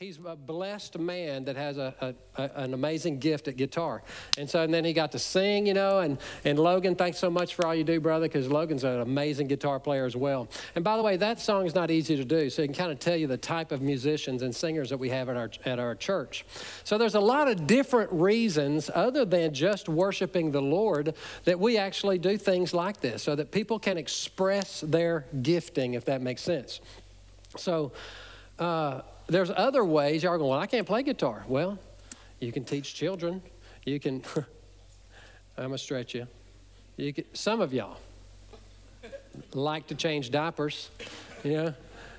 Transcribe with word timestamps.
he's 0.00 0.18
a 0.24 0.34
blessed 0.34 0.98
man 0.98 1.44
that 1.44 1.56
has 1.56 1.76
a, 1.76 1.94
a, 2.00 2.42
a, 2.42 2.50
an 2.62 2.72
amazing 2.72 3.18
gift 3.18 3.48
at 3.48 3.58
guitar. 3.58 4.02
And 4.38 4.48
so 4.48 4.62
and 4.62 4.72
then 4.72 4.82
he 4.82 4.94
got 4.94 5.12
to 5.12 5.18
sing 5.18 5.66
you 5.66 5.74
know 5.74 5.98
and, 5.98 6.16
and 6.46 6.58
logan 6.58 6.94
thanks 6.94 7.18
so 7.18 7.28
much 7.28 7.54
for 7.54 7.66
all 7.66 7.74
you 7.74 7.84
do 7.84 8.00
brother 8.00 8.26
because 8.26 8.48
logan's 8.48 8.82
an 8.82 9.02
amazing 9.02 9.46
guitar 9.46 9.78
player 9.78 10.06
as 10.06 10.16
well. 10.16 10.48
And 10.74 10.82
by 10.82 10.96
the 10.96 11.02
way 11.02 11.18
that 11.18 11.38
song 11.38 11.66
is 11.66 11.74
not 11.74 11.90
easy 11.90 12.16
to 12.16 12.24
do 12.24 12.48
so 12.48 12.62
it 12.62 12.68
can 12.68 12.74
kind 12.74 12.90
of 12.90 12.98
tell 12.98 13.14
you 13.14 13.26
the 13.26 13.36
type 13.36 13.72
of 13.72 13.82
musicians 13.82 14.40
and 14.40 14.56
singers 14.56 14.88
that 14.88 14.96
we 14.96 15.10
have 15.10 15.28
at 15.28 15.36
our, 15.36 15.50
at 15.66 15.78
our 15.78 15.94
church. 15.94 16.46
So 16.82 16.96
there's 16.96 17.14
a 17.14 17.20
lot 17.20 17.48
of 17.48 17.66
different 17.66 18.10
reasons 18.10 18.90
other 18.94 19.26
than 19.26 19.52
just 19.52 19.86
worshiping 19.86 20.50
the 20.50 20.62
lord 20.62 21.14
that 21.44 21.60
we 21.60 21.76
actually 21.76 22.16
do 22.16 22.38
things 22.38 22.72
like 22.72 23.02
this 23.02 23.22
so 23.22 23.34
that 23.36 23.50
people 23.50 23.78
can 23.78 23.98
express 23.98 24.80
their 24.80 25.26
gifting 25.42 25.92
if 25.92 26.06
that 26.06 26.22
makes 26.22 26.40
sense. 26.40 26.80
So 27.58 27.92
uh, 28.58 29.02
there's 29.30 29.50
other 29.54 29.84
ways 29.84 30.22
y'all 30.22 30.32
are 30.32 30.38
going, 30.38 30.50
well, 30.50 30.58
I 30.58 30.66
can't 30.66 30.86
play 30.86 31.02
guitar. 31.02 31.44
Well, 31.46 31.78
you 32.40 32.52
can 32.52 32.64
teach 32.64 32.94
children. 32.94 33.42
You 33.84 34.00
can, 34.00 34.22
I'm 35.56 35.66
going 35.66 35.72
to 35.72 35.78
stretch 35.78 36.14
you. 36.14 36.26
you 36.96 37.12
can, 37.12 37.24
some 37.32 37.60
of 37.60 37.72
y'all 37.72 37.96
like 39.54 39.86
to 39.86 39.94
change 39.94 40.30
diapers, 40.30 40.90
you 41.44 41.52
know. 41.52 41.74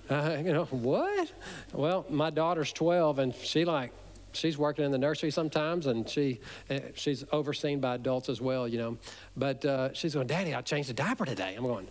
Uh, 0.09 0.37
you 0.43 0.51
know, 0.51 0.65
what? 0.65 1.31
Well, 1.73 2.05
my 2.09 2.31
daughter's 2.31 2.73
12 2.73 3.19
and 3.19 3.35
she 3.35 3.63
like, 3.63 3.91
she's 4.33 4.57
working 4.57 4.83
in 4.83 4.91
the 4.91 4.97
nursery 4.97 5.31
sometimes 5.31 5.87
and 5.87 6.09
she 6.09 6.39
uh, 6.69 6.79
she's 6.95 7.23
overseen 7.31 7.79
by 7.79 7.95
adults 7.95 8.27
as 8.27 8.41
well, 8.41 8.67
you 8.67 8.77
know. 8.77 8.97
But 9.37 9.63
uh, 9.63 9.93
she's 9.93 10.13
going, 10.13 10.27
Daddy, 10.27 10.53
I 10.53 10.61
changed 10.61 10.89
the 10.89 10.93
diaper 10.93 11.25
today. 11.25 11.55
I'm 11.55 11.63
going, 11.63 11.87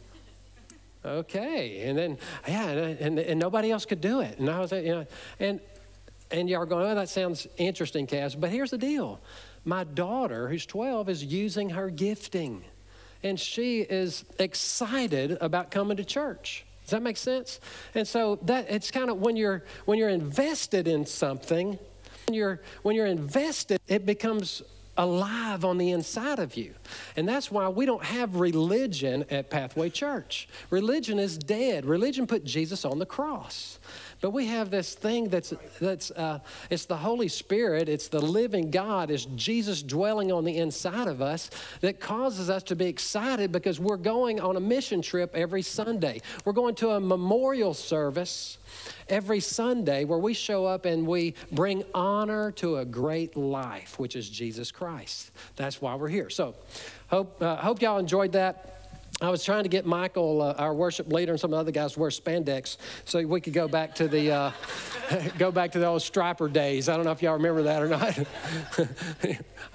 Okay, 1.04 1.82
and 1.88 1.96
then 1.96 2.18
yeah, 2.46 2.68
and, 2.68 2.98
and, 3.00 3.18
and 3.18 3.40
nobody 3.40 3.70
else 3.70 3.86
could 3.86 4.02
do 4.02 4.20
it, 4.20 4.38
and 4.38 4.50
I 4.50 4.60
was 4.60 4.70
you 4.72 4.82
know, 4.82 5.06
and 5.38 5.60
and 6.30 6.48
y'all 6.48 6.62
are 6.62 6.66
going, 6.66 6.86
oh, 6.86 6.94
that 6.94 7.08
sounds 7.08 7.46
interesting, 7.56 8.06
Cass. 8.06 8.34
But 8.34 8.50
here's 8.50 8.70
the 8.70 8.78
deal: 8.78 9.18
my 9.64 9.84
daughter, 9.84 10.48
who's 10.48 10.66
12, 10.66 11.08
is 11.08 11.24
using 11.24 11.70
her 11.70 11.88
gifting, 11.88 12.64
and 13.22 13.40
she 13.40 13.80
is 13.80 14.24
excited 14.38 15.38
about 15.40 15.70
coming 15.70 15.96
to 15.96 16.04
church. 16.04 16.66
Does 16.84 16.90
that 16.90 17.02
make 17.02 17.16
sense? 17.16 17.60
And 17.94 18.06
so 18.06 18.38
that 18.42 18.66
it's 18.68 18.90
kind 18.90 19.10
of 19.10 19.18
when 19.20 19.36
you're 19.36 19.64
when 19.86 19.96
you're 19.96 20.08
invested 20.10 20.86
in 20.86 21.06
something, 21.06 21.78
when 22.26 22.34
you're 22.34 22.60
when 22.82 22.94
you're 22.94 23.06
invested, 23.06 23.80
it 23.88 24.04
becomes 24.04 24.62
alive 24.96 25.64
on 25.64 25.78
the 25.78 25.90
inside 25.90 26.38
of 26.38 26.56
you. 26.56 26.74
And 27.16 27.28
that's 27.28 27.50
why 27.50 27.68
we 27.68 27.86
don't 27.86 28.04
have 28.04 28.36
religion 28.36 29.24
at 29.30 29.50
Pathway 29.50 29.90
Church. 29.90 30.48
Religion 30.70 31.18
is 31.18 31.38
dead. 31.38 31.86
Religion 31.86 32.26
put 32.26 32.44
Jesus 32.44 32.84
on 32.84 32.98
the 32.98 33.06
cross. 33.06 33.78
But 34.20 34.30
we 34.30 34.46
have 34.46 34.70
this 34.70 34.94
thing 34.94 35.28
that's, 35.28 35.54
that's 35.80 36.10
uh, 36.10 36.40
it's 36.68 36.84
the 36.84 36.96
Holy 36.96 37.28
Spirit, 37.28 37.88
it's 37.88 38.08
the 38.08 38.20
living 38.20 38.70
God, 38.70 39.10
it's 39.10 39.24
Jesus 39.24 39.82
dwelling 39.82 40.30
on 40.30 40.44
the 40.44 40.58
inside 40.58 41.08
of 41.08 41.22
us 41.22 41.50
that 41.80 42.00
causes 42.00 42.50
us 42.50 42.62
to 42.64 42.76
be 42.76 42.86
excited 42.86 43.50
because 43.50 43.80
we're 43.80 43.96
going 43.96 44.38
on 44.38 44.56
a 44.56 44.60
mission 44.60 45.00
trip 45.00 45.34
every 45.34 45.62
Sunday. 45.62 46.20
We're 46.44 46.52
going 46.52 46.74
to 46.76 46.90
a 46.90 47.00
memorial 47.00 47.72
service 47.72 48.58
every 49.08 49.40
Sunday 49.40 50.04
where 50.04 50.18
we 50.18 50.34
show 50.34 50.66
up 50.66 50.84
and 50.84 51.06
we 51.06 51.34
bring 51.52 51.82
honor 51.94 52.52
to 52.52 52.78
a 52.78 52.84
great 52.84 53.36
life, 53.36 53.98
which 53.98 54.16
is 54.16 54.28
Jesus 54.28 54.70
Christ. 54.70 55.30
That's 55.56 55.80
why 55.80 55.94
we're 55.94 56.08
here. 56.08 56.28
So, 56.28 56.54
hope, 57.08 57.42
uh, 57.42 57.56
hope 57.56 57.80
y'all 57.80 57.98
enjoyed 57.98 58.32
that. 58.32 58.79
I 59.22 59.28
was 59.28 59.44
trying 59.44 59.64
to 59.64 59.68
get 59.68 59.84
Michael, 59.84 60.40
uh, 60.40 60.54
our 60.56 60.72
worship 60.72 61.12
leader, 61.12 61.32
and 61.32 61.40
some 61.40 61.52
of 61.52 61.56
the 61.56 61.60
other 61.60 61.72
guys 61.72 61.92
to 61.92 62.00
wear 62.00 62.08
spandex 62.08 62.78
so 63.04 63.20
we 63.26 63.40
could 63.40 63.52
go 63.52 63.68
back 63.68 63.94
to 63.96 64.08
the 64.08 64.30
uh, 64.30 64.50
go 65.38 65.52
back 65.52 65.72
to 65.72 65.78
the 65.78 65.86
old 65.86 66.00
Stryper 66.00 66.50
days. 66.50 66.88
I 66.88 66.96
don't 66.96 67.04
know 67.04 67.10
if 67.10 67.22
y'all 67.22 67.34
remember 67.34 67.62
that 67.64 67.82
or 67.82 67.88
not. 67.88 68.18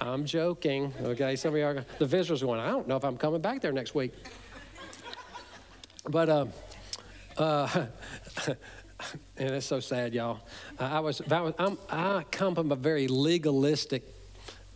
I'm 0.00 0.24
joking. 0.24 0.92
Okay, 1.00 1.36
some 1.36 1.54
of 1.54 1.60
y'all, 1.60 1.84
the 1.98 2.06
visitors 2.06 2.42
going. 2.42 2.58
I 2.58 2.70
don't 2.70 2.88
know 2.88 2.96
if 2.96 3.04
I'm 3.04 3.16
coming 3.16 3.40
back 3.40 3.60
there 3.60 3.70
next 3.70 3.94
week. 3.94 4.14
But 6.08 6.28
uh, 6.28 6.46
uh 7.38 7.86
and 9.36 9.50
it's 9.50 9.66
so 9.66 9.78
sad, 9.78 10.12
y'all. 10.12 10.40
I 10.80 10.98
was, 10.98 11.22
I'm, 11.30 11.78
i 11.88 12.24
come 12.32 12.56
from 12.56 12.72
a 12.72 12.76
very 12.76 13.06
legalistic 13.06 14.02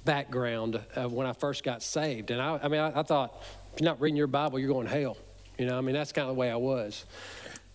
background 0.05 0.81
when 1.09 1.27
I 1.27 1.33
first 1.33 1.65
got 1.65 1.83
saved, 1.83 2.31
and 2.31 2.41
I, 2.41 2.61
I 2.63 2.69
mean, 2.69 2.81
I, 2.81 3.01
I, 3.01 3.03
thought 3.03 3.43
if 3.73 3.81
you're 3.81 3.91
not 3.91 4.01
reading 4.01 4.17
your 4.17 4.27
Bible, 4.27 4.59
you're 4.59 4.73
going 4.73 4.87
to 4.87 4.93
hell. 4.93 5.17
You 5.59 5.67
know, 5.67 5.77
I 5.77 5.81
mean, 5.81 5.95
that's 5.95 6.13
kind 6.13 6.29
of 6.29 6.35
the 6.35 6.41
way 6.41 6.51
I 6.51 6.57
was, 6.57 7.05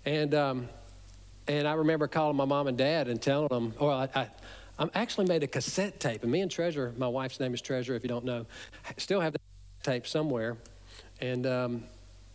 and 0.05 0.33
um, 0.33 0.69
and 1.47 1.67
I 1.67 1.73
remember 1.73 2.07
calling 2.07 2.35
my 2.35 2.45
mom 2.45 2.67
and 2.67 2.77
dad 2.77 3.07
and 3.07 3.21
telling 3.21 3.47
them, 3.49 3.73
or 3.79 3.91
I, 3.91 4.09
I 4.15 4.27
I 4.79 4.89
actually 4.95 5.27
made 5.27 5.43
a 5.43 5.47
cassette 5.47 5.99
tape, 5.99 6.23
and 6.23 6.31
me 6.31 6.41
and 6.41 6.49
Treasure, 6.49 6.93
my 6.97 7.07
wife's 7.07 7.39
name 7.39 7.53
is 7.53 7.61
Treasure, 7.61 7.95
if 7.95 8.03
you 8.03 8.09
don't 8.09 8.25
know, 8.25 8.45
still 8.97 9.21
have 9.21 9.33
the 9.33 9.39
tape 9.83 10.07
somewhere. 10.07 10.57
And 11.21 11.47
um, 11.47 11.83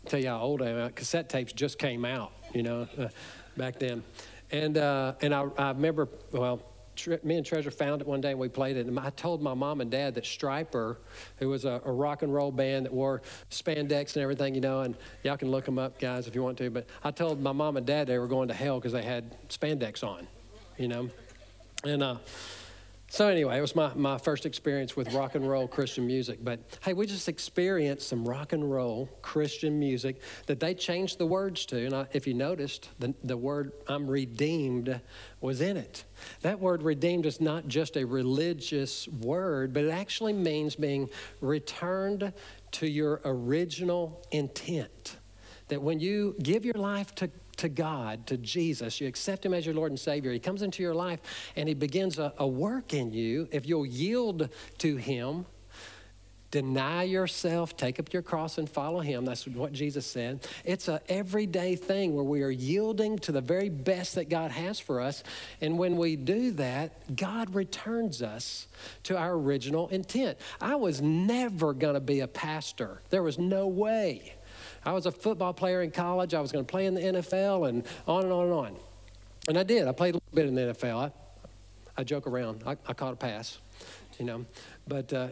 tell 0.06 0.18
you 0.18 0.28
how 0.28 0.40
old 0.40 0.62
I 0.62 0.70
am. 0.70 0.90
Cassette 0.92 1.28
tapes 1.28 1.52
just 1.52 1.78
came 1.78 2.06
out, 2.06 2.32
you 2.54 2.62
know. 2.62 2.88
Uh, 2.96 3.08
back 3.56 3.78
then. 3.78 4.02
And, 4.50 4.78
uh, 4.78 5.14
and 5.20 5.34
I, 5.34 5.46
I 5.58 5.68
remember, 5.68 6.08
well, 6.32 6.62
me 7.06 7.36
and 7.36 7.44
Treasure 7.44 7.70
found 7.70 8.00
it 8.00 8.06
one 8.06 8.20
day 8.20 8.30
and 8.30 8.38
we 8.38 8.48
played 8.48 8.76
it. 8.76 8.86
And 8.86 8.98
I 8.98 9.10
told 9.10 9.42
my 9.42 9.54
mom 9.54 9.80
and 9.80 9.90
dad 9.90 10.14
that 10.14 10.24
Stryper, 10.24 10.96
who 11.38 11.48
was 11.48 11.64
a, 11.64 11.80
a, 11.84 11.92
rock 11.92 12.22
and 12.22 12.32
roll 12.32 12.50
band 12.50 12.86
that 12.86 12.92
wore 12.92 13.22
spandex 13.50 14.14
and 14.14 14.22
everything, 14.22 14.54
you 14.54 14.60
know, 14.60 14.80
and 14.80 14.96
y'all 15.22 15.36
can 15.36 15.50
look 15.50 15.64
them 15.64 15.78
up, 15.78 15.98
guys, 15.98 16.26
if 16.26 16.34
you 16.34 16.42
want 16.42 16.58
to. 16.58 16.70
But 16.70 16.86
I 17.04 17.10
told 17.10 17.40
my 17.40 17.52
mom 17.52 17.76
and 17.76 17.86
dad 17.86 18.06
they 18.06 18.18
were 18.18 18.28
going 18.28 18.48
to 18.48 18.54
hell 18.54 18.78
because 18.78 18.92
they 18.92 19.02
had 19.02 19.36
spandex 19.48 20.02
on, 20.04 20.26
you 20.78 20.88
know. 20.88 21.10
And 21.84 22.02
uh, 22.02 22.16
so, 23.12 23.26
anyway, 23.26 23.58
it 23.58 23.60
was 23.60 23.74
my, 23.74 23.92
my 23.94 24.18
first 24.18 24.46
experience 24.46 24.94
with 24.94 25.12
rock 25.12 25.34
and 25.34 25.48
roll 25.48 25.66
Christian 25.66 26.06
music. 26.06 26.38
But 26.44 26.60
hey, 26.80 26.92
we 26.92 27.06
just 27.06 27.28
experienced 27.28 28.08
some 28.08 28.24
rock 28.24 28.52
and 28.52 28.70
roll 28.70 29.08
Christian 29.20 29.80
music 29.80 30.20
that 30.46 30.60
they 30.60 30.74
changed 30.74 31.18
the 31.18 31.26
words 31.26 31.66
to. 31.66 31.86
And 31.86 31.92
I, 31.92 32.06
if 32.12 32.28
you 32.28 32.34
noticed, 32.34 32.88
the, 33.00 33.12
the 33.24 33.36
word 33.36 33.72
I'm 33.88 34.06
redeemed 34.06 35.00
was 35.40 35.60
in 35.60 35.76
it. 35.76 36.04
That 36.42 36.60
word 36.60 36.84
redeemed 36.84 37.26
is 37.26 37.40
not 37.40 37.66
just 37.66 37.96
a 37.96 38.04
religious 38.04 39.08
word, 39.08 39.72
but 39.72 39.82
it 39.82 39.90
actually 39.90 40.32
means 40.32 40.76
being 40.76 41.10
returned 41.40 42.32
to 42.70 42.86
your 42.86 43.20
original 43.24 44.24
intent. 44.30 45.16
That 45.70 45.82
when 45.82 45.98
you 45.98 46.36
give 46.42 46.64
your 46.64 46.74
life 46.74 47.14
to 47.16 47.30
to 47.60 47.68
God, 47.68 48.26
to 48.26 48.38
Jesus, 48.38 49.00
you 49.00 49.06
accept 49.06 49.44
Him 49.44 49.52
as 49.52 49.66
your 49.66 49.74
Lord 49.74 49.92
and 49.92 50.00
Savior, 50.00 50.32
He 50.32 50.38
comes 50.38 50.62
into 50.62 50.82
your 50.82 50.94
life 50.94 51.20
and 51.56 51.68
He 51.68 51.74
begins 51.74 52.18
a, 52.18 52.32
a 52.38 52.46
work 52.46 52.94
in 52.94 53.12
you. 53.12 53.48
If 53.52 53.66
you'll 53.66 53.86
yield 53.86 54.48
to 54.78 54.96
Him, 54.96 55.44
deny 56.50 57.02
yourself, 57.02 57.76
take 57.76 58.00
up 58.00 58.12
your 58.14 58.22
cross 58.22 58.56
and 58.56 58.68
follow 58.68 59.00
Him. 59.00 59.26
That's 59.26 59.46
what 59.46 59.74
Jesus 59.74 60.06
said. 60.06 60.46
It's 60.64 60.88
a 60.88 61.00
everyday 61.08 61.76
thing 61.76 62.14
where 62.14 62.24
we 62.24 62.42
are 62.42 62.50
yielding 62.50 63.18
to 63.20 63.32
the 63.32 63.42
very 63.42 63.68
best 63.68 64.14
that 64.14 64.30
God 64.30 64.50
has 64.50 64.80
for 64.80 65.00
us. 65.00 65.22
And 65.60 65.78
when 65.78 65.96
we 65.96 66.16
do 66.16 66.52
that, 66.52 67.14
God 67.14 67.54
returns 67.54 68.22
us 68.22 68.68
to 69.04 69.18
our 69.18 69.34
original 69.34 69.88
intent. 69.88 70.38
I 70.62 70.76
was 70.76 71.02
never 71.02 71.74
going 71.74 71.94
to 71.94 72.00
be 72.00 72.20
a 72.20 72.28
pastor, 72.28 73.02
there 73.10 73.22
was 73.22 73.38
no 73.38 73.68
way. 73.68 74.34
I 74.84 74.92
was 74.92 75.06
a 75.06 75.12
football 75.12 75.52
player 75.52 75.82
in 75.82 75.90
college. 75.90 76.34
I 76.34 76.40
was 76.40 76.52
going 76.52 76.64
to 76.64 76.70
play 76.70 76.86
in 76.86 76.94
the 76.94 77.00
NFL 77.00 77.68
and 77.68 77.84
on 78.06 78.24
and 78.24 78.32
on 78.32 78.44
and 78.44 78.52
on. 78.52 78.76
And 79.48 79.58
I 79.58 79.62
did. 79.62 79.88
I 79.88 79.92
played 79.92 80.14
a 80.14 80.16
little 80.16 80.34
bit 80.34 80.46
in 80.46 80.54
the 80.54 80.74
NFL. 80.74 81.10
I, 81.10 81.12
I 81.96 82.04
joke 82.04 82.26
around. 82.26 82.62
I, 82.66 82.76
I 82.86 82.94
caught 82.94 83.12
a 83.12 83.16
pass, 83.16 83.58
you 84.18 84.24
know. 84.24 84.44
But 84.86 85.12
uh, 85.12 85.28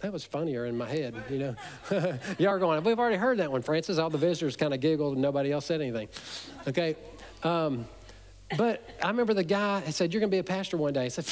that 0.00 0.12
was 0.12 0.24
funnier 0.24 0.66
in 0.66 0.76
my 0.76 0.88
head, 0.88 1.14
you 1.30 1.38
know. 1.38 1.56
Y'all 2.38 2.50
are 2.50 2.58
going, 2.58 2.82
we've 2.84 2.98
already 2.98 3.16
heard 3.16 3.38
that 3.38 3.50
one, 3.50 3.62
Francis. 3.62 3.98
All 3.98 4.10
the 4.10 4.18
visitors 4.18 4.56
kind 4.56 4.74
of 4.74 4.80
giggled 4.80 5.14
and 5.14 5.22
nobody 5.22 5.52
else 5.52 5.66
said 5.66 5.80
anything. 5.80 6.08
Okay. 6.66 6.96
Um, 7.42 7.86
but 8.56 8.86
I 9.02 9.08
remember 9.08 9.34
the 9.34 9.44
guy 9.44 9.82
said, 9.90 10.12
You're 10.12 10.20
going 10.20 10.30
to 10.30 10.34
be 10.34 10.40
a 10.40 10.44
pastor 10.44 10.76
one 10.76 10.92
day. 10.92 11.04
I 11.04 11.08
said, 11.08 11.26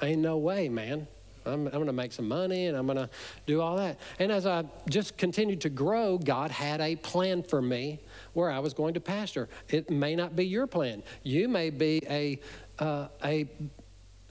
I 0.00 0.06
Ain't 0.06 0.20
no 0.20 0.38
way, 0.38 0.68
man. 0.68 1.06
I'm, 1.46 1.66
I'm 1.66 1.72
going 1.72 1.86
to 1.86 1.92
make 1.92 2.12
some 2.12 2.28
money 2.28 2.66
and 2.66 2.76
I'm 2.76 2.86
going 2.86 2.98
to 2.98 3.08
do 3.46 3.60
all 3.60 3.76
that. 3.76 3.98
And 4.18 4.30
as 4.30 4.46
I 4.46 4.64
just 4.88 5.16
continued 5.16 5.60
to 5.62 5.70
grow, 5.70 6.18
God 6.18 6.50
had 6.50 6.80
a 6.80 6.96
plan 6.96 7.42
for 7.42 7.62
me 7.62 8.00
where 8.32 8.50
I 8.50 8.58
was 8.58 8.74
going 8.74 8.94
to 8.94 9.00
pastor. 9.00 9.48
It 9.68 9.90
may 9.90 10.14
not 10.14 10.36
be 10.36 10.46
your 10.46 10.66
plan. 10.66 11.02
You 11.22 11.48
may 11.48 11.70
be 11.70 12.02
a, 12.08 12.40
uh, 12.78 13.08
a 13.24 13.46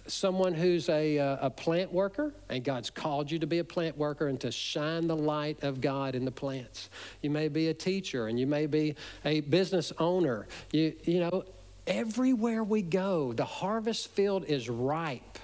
someone 0.07 0.53
who's 0.53 0.89
a, 0.89 1.19
uh, 1.19 1.38
a 1.41 1.50
plant 1.50 1.94
worker, 1.94 2.33
and 2.50 2.63
God's 2.63 2.89
called 2.89 3.29
you 3.29 3.39
to 3.39 3.47
be 3.47 3.59
a 3.59 3.63
plant 3.63 3.97
worker 3.97 4.27
and 4.27 4.39
to 4.41 4.51
shine 4.51 5.07
the 5.07 5.15
light 5.15 5.63
of 5.63 5.81
God 5.81 6.15
in 6.15 6.25
the 6.25 6.31
plants. 6.31 6.89
You 7.21 7.29
may 7.29 7.47
be 7.47 7.67
a 7.67 7.73
teacher, 7.73 8.27
and 8.27 8.39
you 8.39 8.47
may 8.47 8.65
be 8.65 8.95
a 9.23 9.41
business 9.41 9.94
owner. 10.00 10.47
You, 10.71 10.94
you 11.03 11.19
know, 11.19 11.45
everywhere 11.88 12.63
we 12.63 12.81
go, 12.81 13.33
the 13.33 13.45
harvest 13.45 14.09
field 14.09 14.45
is 14.45 14.69
ripe 14.69 15.38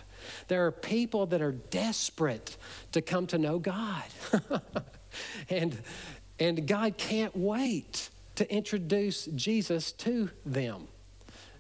there 0.47 0.65
are 0.65 0.71
people 0.71 1.25
that 1.27 1.41
are 1.41 1.51
desperate 1.51 2.57
to 2.91 3.01
come 3.01 3.27
to 3.27 3.37
know 3.37 3.59
God. 3.59 4.03
and, 5.49 5.77
and 6.39 6.67
God 6.67 6.97
can't 6.97 7.35
wait 7.35 8.09
to 8.35 8.51
introduce 8.53 9.25
Jesus 9.27 9.91
to 9.93 10.29
them. 10.45 10.87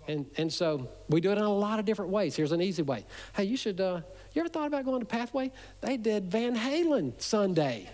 And, 0.07 0.25
and 0.37 0.53
so 0.53 0.89
we 1.09 1.19
do 1.19 1.31
it 1.31 1.37
in 1.37 1.43
a 1.43 1.53
lot 1.53 1.79
of 1.79 1.85
different 1.85 2.11
ways. 2.11 2.35
Here's 2.35 2.51
an 2.51 2.61
easy 2.61 2.83
way. 2.83 3.05
Hey, 3.35 3.45
you 3.45 3.57
should, 3.57 3.81
uh, 3.81 4.01
you 4.33 4.41
ever 4.41 4.49
thought 4.49 4.67
about 4.67 4.85
going 4.85 4.99
to 4.99 5.05
Pathway? 5.05 5.51
They 5.81 5.97
did 5.97 6.29
Van 6.29 6.55
Halen 6.55 7.19
Sunday 7.19 7.89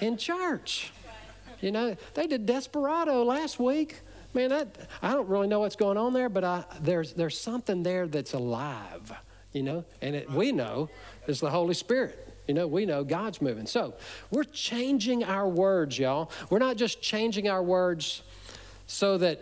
in 0.00 0.16
church. 0.16 0.92
You 1.60 1.72
know, 1.72 1.96
they 2.14 2.26
did 2.26 2.46
Desperado 2.46 3.24
last 3.24 3.58
week. 3.58 4.00
Man, 4.32 4.50
that, 4.50 4.88
I 5.02 5.12
don't 5.12 5.28
really 5.28 5.48
know 5.48 5.60
what's 5.60 5.76
going 5.76 5.96
on 5.96 6.12
there, 6.12 6.28
but 6.28 6.44
I, 6.44 6.64
there's, 6.80 7.14
there's 7.14 7.38
something 7.38 7.82
there 7.82 8.06
that's 8.06 8.34
alive, 8.34 9.12
you 9.52 9.62
know, 9.62 9.84
and 10.02 10.14
it, 10.14 10.30
we 10.30 10.52
know 10.52 10.88
it's 11.26 11.40
the 11.40 11.50
Holy 11.50 11.74
Spirit. 11.74 12.24
You 12.46 12.54
know, 12.54 12.66
we 12.66 12.86
know 12.86 13.04
God's 13.04 13.42
moving. 13.42 13.66
So 13.66 13.94
we're 14.30 14.44
changing 14.44 15.24
our 15.24 15.46
words, 15.46 15.98
y'all. 15.98 16.30
We're 16.48 16.58
not 16.58 16.76
just 16.76 17.02
changing 17.02 17.48
our 17.48 17.62
words 17.62 18.22
so 18.86 19.18
that 19.18 19.40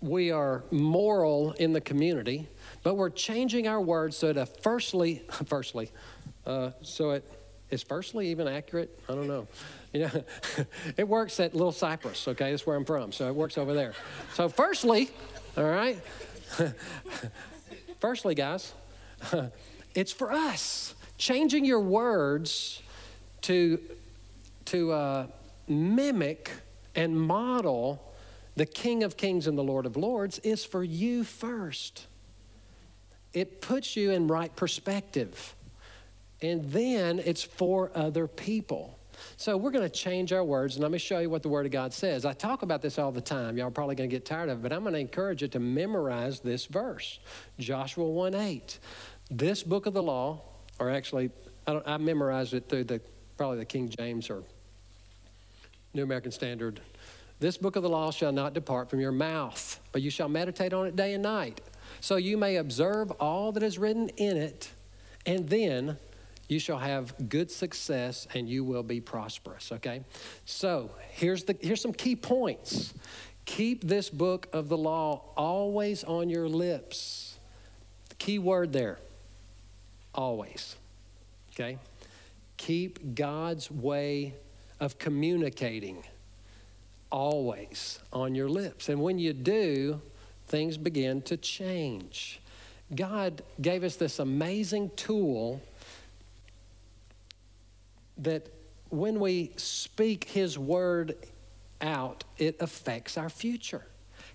we 0.00 0.30
are 0.30 0.64
moral 0.70 1.52
in 1.52 1.72
the 1.74 1.80
community, 1.80 2.48
but 2.82 2.94
we're 2.94 3.10
changing 3.10 3.68
our 3.68 3.80
words 3.80 4.16
so 4.16 4.32
that 4.32 4.62
firstly, 4.62 5.22
firstly, 5.46 5.90
uh, 6.46 6.70
so 6.82 7.10
it 7.10 7.24
is 7.70 7.82
firstly 7.82 8.28
even 8.28 8.48
accurate? 8.48 8.98
I 9.08 9.14
don't 9.14 9.28
know. 9.28 9.46
You 9.92 10.00
know, 10.00 10.24
it 10.96 11.06
works 11.06 11.40
at 11.40 11.54
Little 11.54 11.72
Cypress, 11.72 12.26
okay? 12.28 12.50
That's 12.50 12.66
where 12.66 12.76
I'm 12.76 12.84
from, 12.84 13.12
so 13.12 13.28
it 13.28 13.34
works 13.34 13.58
over 13.58 13.74
there. 13.74 13.94
So, 14.34 14.48
firstly, 14.48 15.10
all 15.56 15.64
right, 15.64 16.00
firstly, 18.00 18.34
guys, 18.34 18.72
it's 19.94 20.12
for 20.12 20.32
us. 20.32 20.94
Changing 21.18 21.64
your 21.64 21.80
words 21.80 22.82
to, 23.42 23.78
to 24.66 24.92
uh, 24.92 25.26
mimic 25.68 26.50
and 26.94 27.18
model 27.18 28.02
the 28.56 28.66
King 28.66 29.04
of 29.04 29.16
Kings 29.16 29.46
and 29.46 29.56
the 29.56 29.62
Lord 29.62 29.86
of 29.86 29.96
Lords 29.96 30.38
is 30.40 30.64
for 30.64 30.84
you 30.84 31.24
first. 31.24 32.06
It 33.32 33.60
puts 33.62 33.96
you 33.96 34.10
in 34.10 34.26
right 34.26 34.54
perspective. 34.54 35.54
And 36.42 36.70
then 36.70 37.20
it's 37.24 37.42
for 37.42 37.90
other 37.94 38.26
people. 38.26 38.98
So 39.36 39.56
we're 39.56 39.70
going 39.70 39.84
to 39.84 39.88
change 39.88 40.32
our 40.32 40.44
words, 40.44 40.76
and 40.76 40.82
let 40.82 40.90
me 40.90 40.98
show 40.98 41.18
you 41.18 41.30
what 41.30 41.42
the 41.42 41.48
Word 41.48 41.66
of 41.66 41.72
God 41.72 41.92
says. 41.92 42.24
I 42.24 42.32
talk 42.32 42.62
about 42.62 42.82
this 42.82 42.98
all 42.98 43.12
the 43.12 43.20
time. 43.20 43.56
Y'all 43.56 43.68
are 43.68 43.70
probably 43.70 43.94
going 43.94 44.08
to 44.08 44.14
get 44.14 44.24
tired 44.24 44.48
of 44.48 44.58
it, 44.58 44.62
but 44.62 44.72
I'm 44.72 44.82
going 44.82 44.94
to 44.94 45.00
encourage 45.00 45.42
you 45.42 45.48
to 45.48 45.60
memorize 45.60 46.40
this 46.40 46.66
verse 46.66 47.18
Joshua 47.58 48.08
1 48.08 48.34
8. 48.34 48.78
This 49.30 49.62
book 49.62 49.86
of 49.86 49.94
the 49.94 50.02
law, 50.02 50.42
or 50.78 50.90
actually, 50.90 51.30
I, 51.66 51.80
I 51.86 51.96
memorized 51.98 52.54
it 52.54 52.68
through 52.68 52.84
the 52.84 53.00
probably 53.36 53.58
the 53.58 53.64
King 53.64 53.88
James 53.88 54.28
or 54.28 54.42
New 55.94 56.02
American 56.02 56.30
Standard. 56.30 56.80
This 57.38 57.56
book 57.56 57.76
of 57.76 57.82
the 57.82 57.88
law 57.88 58.10
shall 58.10 58.32
not 58.32 58.52
depart 58.52 58.90
from 58.90 59.00
your 59.00 59.12
mouth, 59.12 59.80
but 59.92 60.02
you 60.02 60.10
shall 60.10 60.28
meditate 60.28 60.74
on 60.74 60.86
it 60.86 60.94
day 60.94 61.14
and 61.14 61.22
night, 61.22 61.62
so 62.00 62.16
you 62.16 62.36
may 62.36 62.56
observe 62.56 63.10
all 63.12 63.50
that 63.52 63.62
is 63.62 63.78
written 63.78 64.10
in 64.10 64.36
it, 64.36 64.70
and 65.24 65.48
then 65.48 65.96
you 66.50 66.58
shall 66.58 66.78
have 66.78 67.28
good 67.28 67.50
success 67.50 68.26
and 68.34 68.48
you 68.48 68.64
will 68.64 68.82
be 68.82 69.00
prosperous 69.00 69.72
okay? 69.72 70.02
So 70.44 70.90
here's 71.10 71.44
the 71.44 71.56
here's 71.60 71.80
some 71.80 71.92
key 71.92 72.16
points. 72.16 72.94
Keep 73.44 73.84
this 73.84 74.10
book 74.10 74.48
of 74.52 74.68
the 74.68 74.76
law 74.76 75.22
always 75.36 76.04
on 76.04 76.28
your 76.28 76.48
lips. 76.48 77.38
The 78.08 78.14
key 78.16 78.38
word 78.38 78.72
there 78.72 78.98
always 80.14 80.76
okay? 81.54 81.78
Keep 82.56 83.14
god's 83.14 83.70
way 83.70 84.34
of 84.78 84.98
communicating 84.98 86.02
always 87.10 87.98
on 88.12 88.34
your 88.34 88.48
lips. 88.48 88.88
And 88.88 89.00
when 89.00 89.18
you 89.18 89.32
do 89.32 90.00
things 90.50 90.76
begin 90.76 91.22
to 91.22 91.36
change. 91.36 92.40
God 92.94 93.42
gave 93.60 93.84
us 93.84 93.94
this 93.96 94.18
amazing 94.18 94.90
tool 94.96 95.62
that 98.20 98.48
when 98.88 99.20
we 99.20 99.52
speak 99.56 100.24
His 100.24 100.58
word 100.58 101.14
out, 101.80 102.24
it 102.38 102.56
affects 102.60 103.16
our 103.16 103.28
future. 103.28 103.84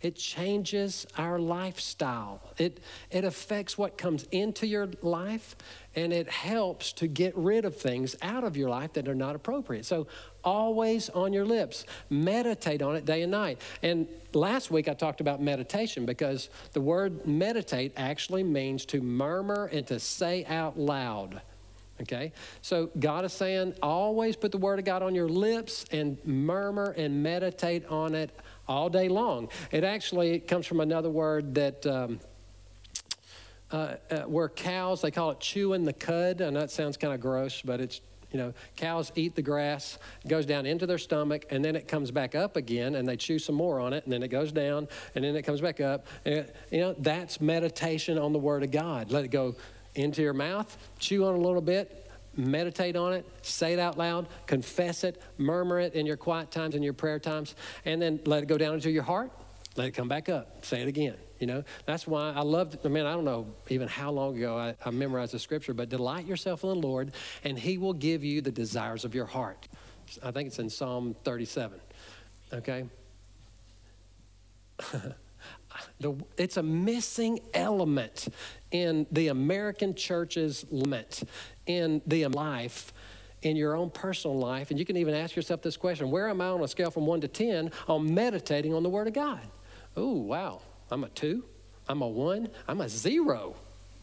It 0.01 0.15
changes 0.15 1.07
our 1.17 1.39
lifestyle. 1.39 2.41
It, 2.57 2.79
it 3.09 3.23
affects 3.23 3.75
what 3.75 3.97
comes 3.97 4.23
into 4.31 4.67
your 4.67 4.87
life 5.01 5.55
and 5.95 6.13
it 6.13 6.29
helps 6.29 6.93
to 6.93 7.07
get 7.07 7.35
rid 7.35 7.65
of 7.65 7.75
things 7.75 8.15
out 8.21 8.43
of 8.43 8.55
your 8.55 8.69
life 8.69 8.93
that 8.93 9.07
are 9.07 9.15
not 9.15 9.35
appropriate. 9.35 9.85
So, 9.85 10.05
always 10.43 11.09
on 11.09 11.33
your 11.33 11.45
lips. 11.45 11.85
Meditate 12.11 12.83
on 12.83 12.95
it 12.95 13.05
day 13.05 13.23
and 13.23 13.31
night. 13.31 13.59
And 13.81 14.07
last 14.33 14.69
week 14.69 14.87
I 14.87 14.93
talked 14.93 15.21
about 15.21 15.41
meditation 15.41 16.05
because 16.05 16.49
the 16.73 16.81
word 16.81 17.25
meditate 17.25 17.93
actually 17.97 18.43
means 18.43 18.85
to 18.87 19.01
murmur 19.01 19.65
and 19.73 19.87
to 19.87 19.99
say 19.99 20.45
out 20.45 20.77
loud. 20.77 21.41
Okay? 22.01 22.33
So 22.61 22.89
God 22.99 23.25
is 23.25 23.33
saying 23.33 23.75
always 23.81 24.35
put 24.35 24.51
the 24.51 24.57
word 24.57 24.79
of 24.79 24.85
God 24.85 25.01
on 25.01 25.15
your 25.15 25.29
lips 25.29 25.85
and 25.91 26.17
murmur 26.25 26.93
and 26.97 27.23
meditate 27.23 27.85
on 27.87 28.15
it 28.15 28.37
all 28.67 28.89
day 28.89 29.07
long. 29.07 29.49
It 29.71 29.83
actually 29.83 30.39
comes 30.39 30.65
from 30.65 30.79
another 30.79 31.09
word 31.09 31.55
that. 31.55 31.85
Um, 31.85 32.19
uh, 33.71 33.95
uh, 34.11 34.19
where 34.21 34.47
cows, 34.47 35.01
they 35.01 35.09
call 35.09 35.31
it 35.31 35.39
chewing 35.39 35.85
the 35.85 35.91
cud. 35.91 36.39
I 36.41 36.51
know 36.51 36.59
it 36.59 36.69
sounds 36.69 36.97
kind 36.97 37.13
of 37.13 37.19
gross, 37.19 37.63
but 37.63 37.81
it's, 37.81 37.99
you 38.31 38.37
know, 38.37 38.53
cows 38.75 39.11
eat 39.15 39.35
the 39.35 39.41
grass, 39.41 39.97
goes 40.27 40.45
down 40.45 40.67
into 40.67 40.85
their 40.85 40.99
stomach, 40.99 41.45
and 41.49 41.65
then 41.65 41.75
it 41.75 41.87
comes 41.87 42.11
back 42.11 42.35
up 42.35 42.57
again, 42.57 42.95
and 42.95 43.07
they 43.07 43.17
chew 43.17 43.39
some 43.39 43.55
more 43.55 43.79
on 43.79 43.91
it, 43.91 44.03
and 44.03 44.13
then 44.13 44.21
it 44.21 44.27
goes 44.27 44.51
down, 44.51 44.87
and 45.15 45.25
then 45.25 45.35
it 45.35 45.41
comes 45.41 45.61
back 45.61 45.81
up. 45.81 46.05
And, 46.25 46.49
you 46.71 46.79
know, 46.79 46.95
that's 46.99 47.41
meditation 47.41 48.19
on 48.19 48.33
the 48.33 48.39
Word 48.39 48.61
of 48.63 48.69
God. 48.69 49.11
Let 49.11 49.25
it 49.25 49.29
go 49.29 49.55
into 49.95 50.21
your 50.21 50.33
mouth, 50.33 50.77
chew 50.99 51.25
on 51.25 51.35
a 51.35 51.37
little 51.37 51.61
bit, 51.61 52.09
meditate 52.37 52.95
on 52.95 53.13
it, 53.13 53.25
say 53.41 53.73
it 53.73 53.79
out 53.79 53.97
loud, 53.97 54.27
confess 54.45 55.03
it, 55.03 55.21
murmur 55.37 55.79
it 55.79 55.93
in 55.93 56.05
your 56.05 56.17
quiet 56.17 56.51
times 56.51 56.75
and 56.75 56.83
your 56.83 56.93
prayer 56.93 57.19
times, 57.19 57.55
and 57.85 58.01
then 58.01 58.19
let 58.25 58.43
it 58.43 58.47
go 58.47 58.57
down 58.57 58.73
into 58.73 58.91
your 58.91 59.03
heart, 59.03 59.31
let 59.75 59.87
it 59.87 59.91
come 59.91 60.07
back 60.07 60.29
up, 60.29 60.63
say 60.65 60.81
it 60.81 60.87
again. 60.87 61.15
You 61.39 61.47
know, 61.47 61.63
that's 61.85 62.07
why 62.07 62.31
I 62.31 62.41
love, 62.41 62.77
I 62.85 62.87
mean, 62.87 63.05
I 63.05 63.11
don't 63.11 63.25
know 63.25 63.53
even 63.67 63.89
how 63.89 64.11
long 64.11 64.37
ago 64.37 64.57
I, 64.57 64.75
I 64.85 64.91
memorized 64.91 65.33
the 65.33 65.39
scripture, 65.39 65.73
but 65.73 65.89
delight 65.89 66.25
yourself 66.25 66.63
in 66.63 66.69
the 66.69 66.75
Lord, 66.75 67.11
and 67.43 67.59
He 67.59 67.77
will 67.77 67.93
give 67.93 68.23
you 68.23 68.41
the 68.41 68.51
desires 68.51 69.03
of 69.03 69.13
your 69.13 69.25
heart. 69.25 69.67
I 70.23 70.31
think 70.31 70.47
it's 70.47 70.59
in 70.59 70.69
Psalm 70.69 71.15
37. 71.23 71.79
Okay? 72.53 72.85
the, 75.99 76.15
it's 76.37 76.57
a 76.57 76.63
missing 76.63 77.39
element 77.53 78.27
in 78.71 79.07
the 79.11 79.29
American 79.29 79.95
church's 79.95 80.65
limit, 80.69 81.23
in 81.65 82.01
the 82.05 82.27
life, 82.27 82.93
in 83.41 83.55
your 83.55 83.75
own 83.75 83.89
personal 83.89 84.37
life. 84.37 84.71
And 84.71 84.79
you 84.79 84.85
can 84.85 84.97
even 84.97 85.13
ask 85.13 85.35
yourself 85.35 85.61
this 85.61 85.77
question 85.77 86.11
Where 86.11 86.29
am 86.29 86.41
I 86.41 86.47
on 86.47 86.61
a 86.61 86.67
scale 86.67 86.91
from 86.91 87.05
one 87.05 87.21
to 87.21 87.27
10 87.27 87.71
on 87.87 88.13
meditating 88.13 88.73
on 88.73 88.83
the 88.83 88.89
Word 88.89 89.07
of 89.07 89.13
God? 89.13 89.41
Oh, 89.95 90.13
wow. 90.13 90.61
I'm 90.91 91.03
a 91.03 91.09
two. 91.09 91.43
I'm 91.87 92.01
a 92.01 92.07
one. 92.07 92.49
I'm 92.67 92.81
a 92.81 92.89
zero 92.89 93.55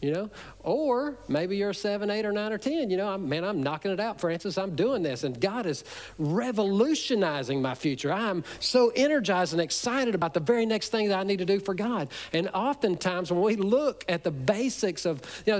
you 0.03 0.11
know? 0.11 0.29
Or 0.59 1.17
maybe 1.27 1.57
you're 1.57 1.73
seven 1.73 2.09
eight 2.09 2.25
or 2.25 2.31
nine 2.31 2.51
or 2.51 2.57
ten 2.57 2.89
you 2.89 2.97
know 2.97 3.07
I'm, 3.07 3.27
man 3.27 3.43
i'm 3.43 3.63
knocking 3.63 3.91
it 3.91 3.99
out 3.99 4.19
francis 4.19 4.57
i'm 4.57 4.75
doing 4.75 5.01
this 5.01 5.23
and 5.23 5.39
god 5.39 5.65
is 5.65 5.83
revolutionizing 6.17 7.61
my 7.61 7.75
future. 7.75 8.11
I'm 8.11 8.43
so 8.59 8.91
energized 8.95 9.53
and 9.53 9.61
excited 9.61 10.15
about 10.15 10.33
the 10.33 10.39
very 10.39 10.65
next 10.65 10.89
thing 10.89 11.09
that 11.09 11.19
i 11.19 11.23
need 11.23 11.39
to 11.39 11.45
do 11.45 11.59
for 11.59 11.73
god. 11.73 12.09
And 12.33 12.49
oftentimes 12.53 13.31
when 13.31 13.41
we 13.41 13.55
look 13.55 14.03
at 14.07 14.23
the 14.23 14.31
basics 14.31 15.05
of 15.05 15.21
you 15.45 15.53
know 15.53 15.59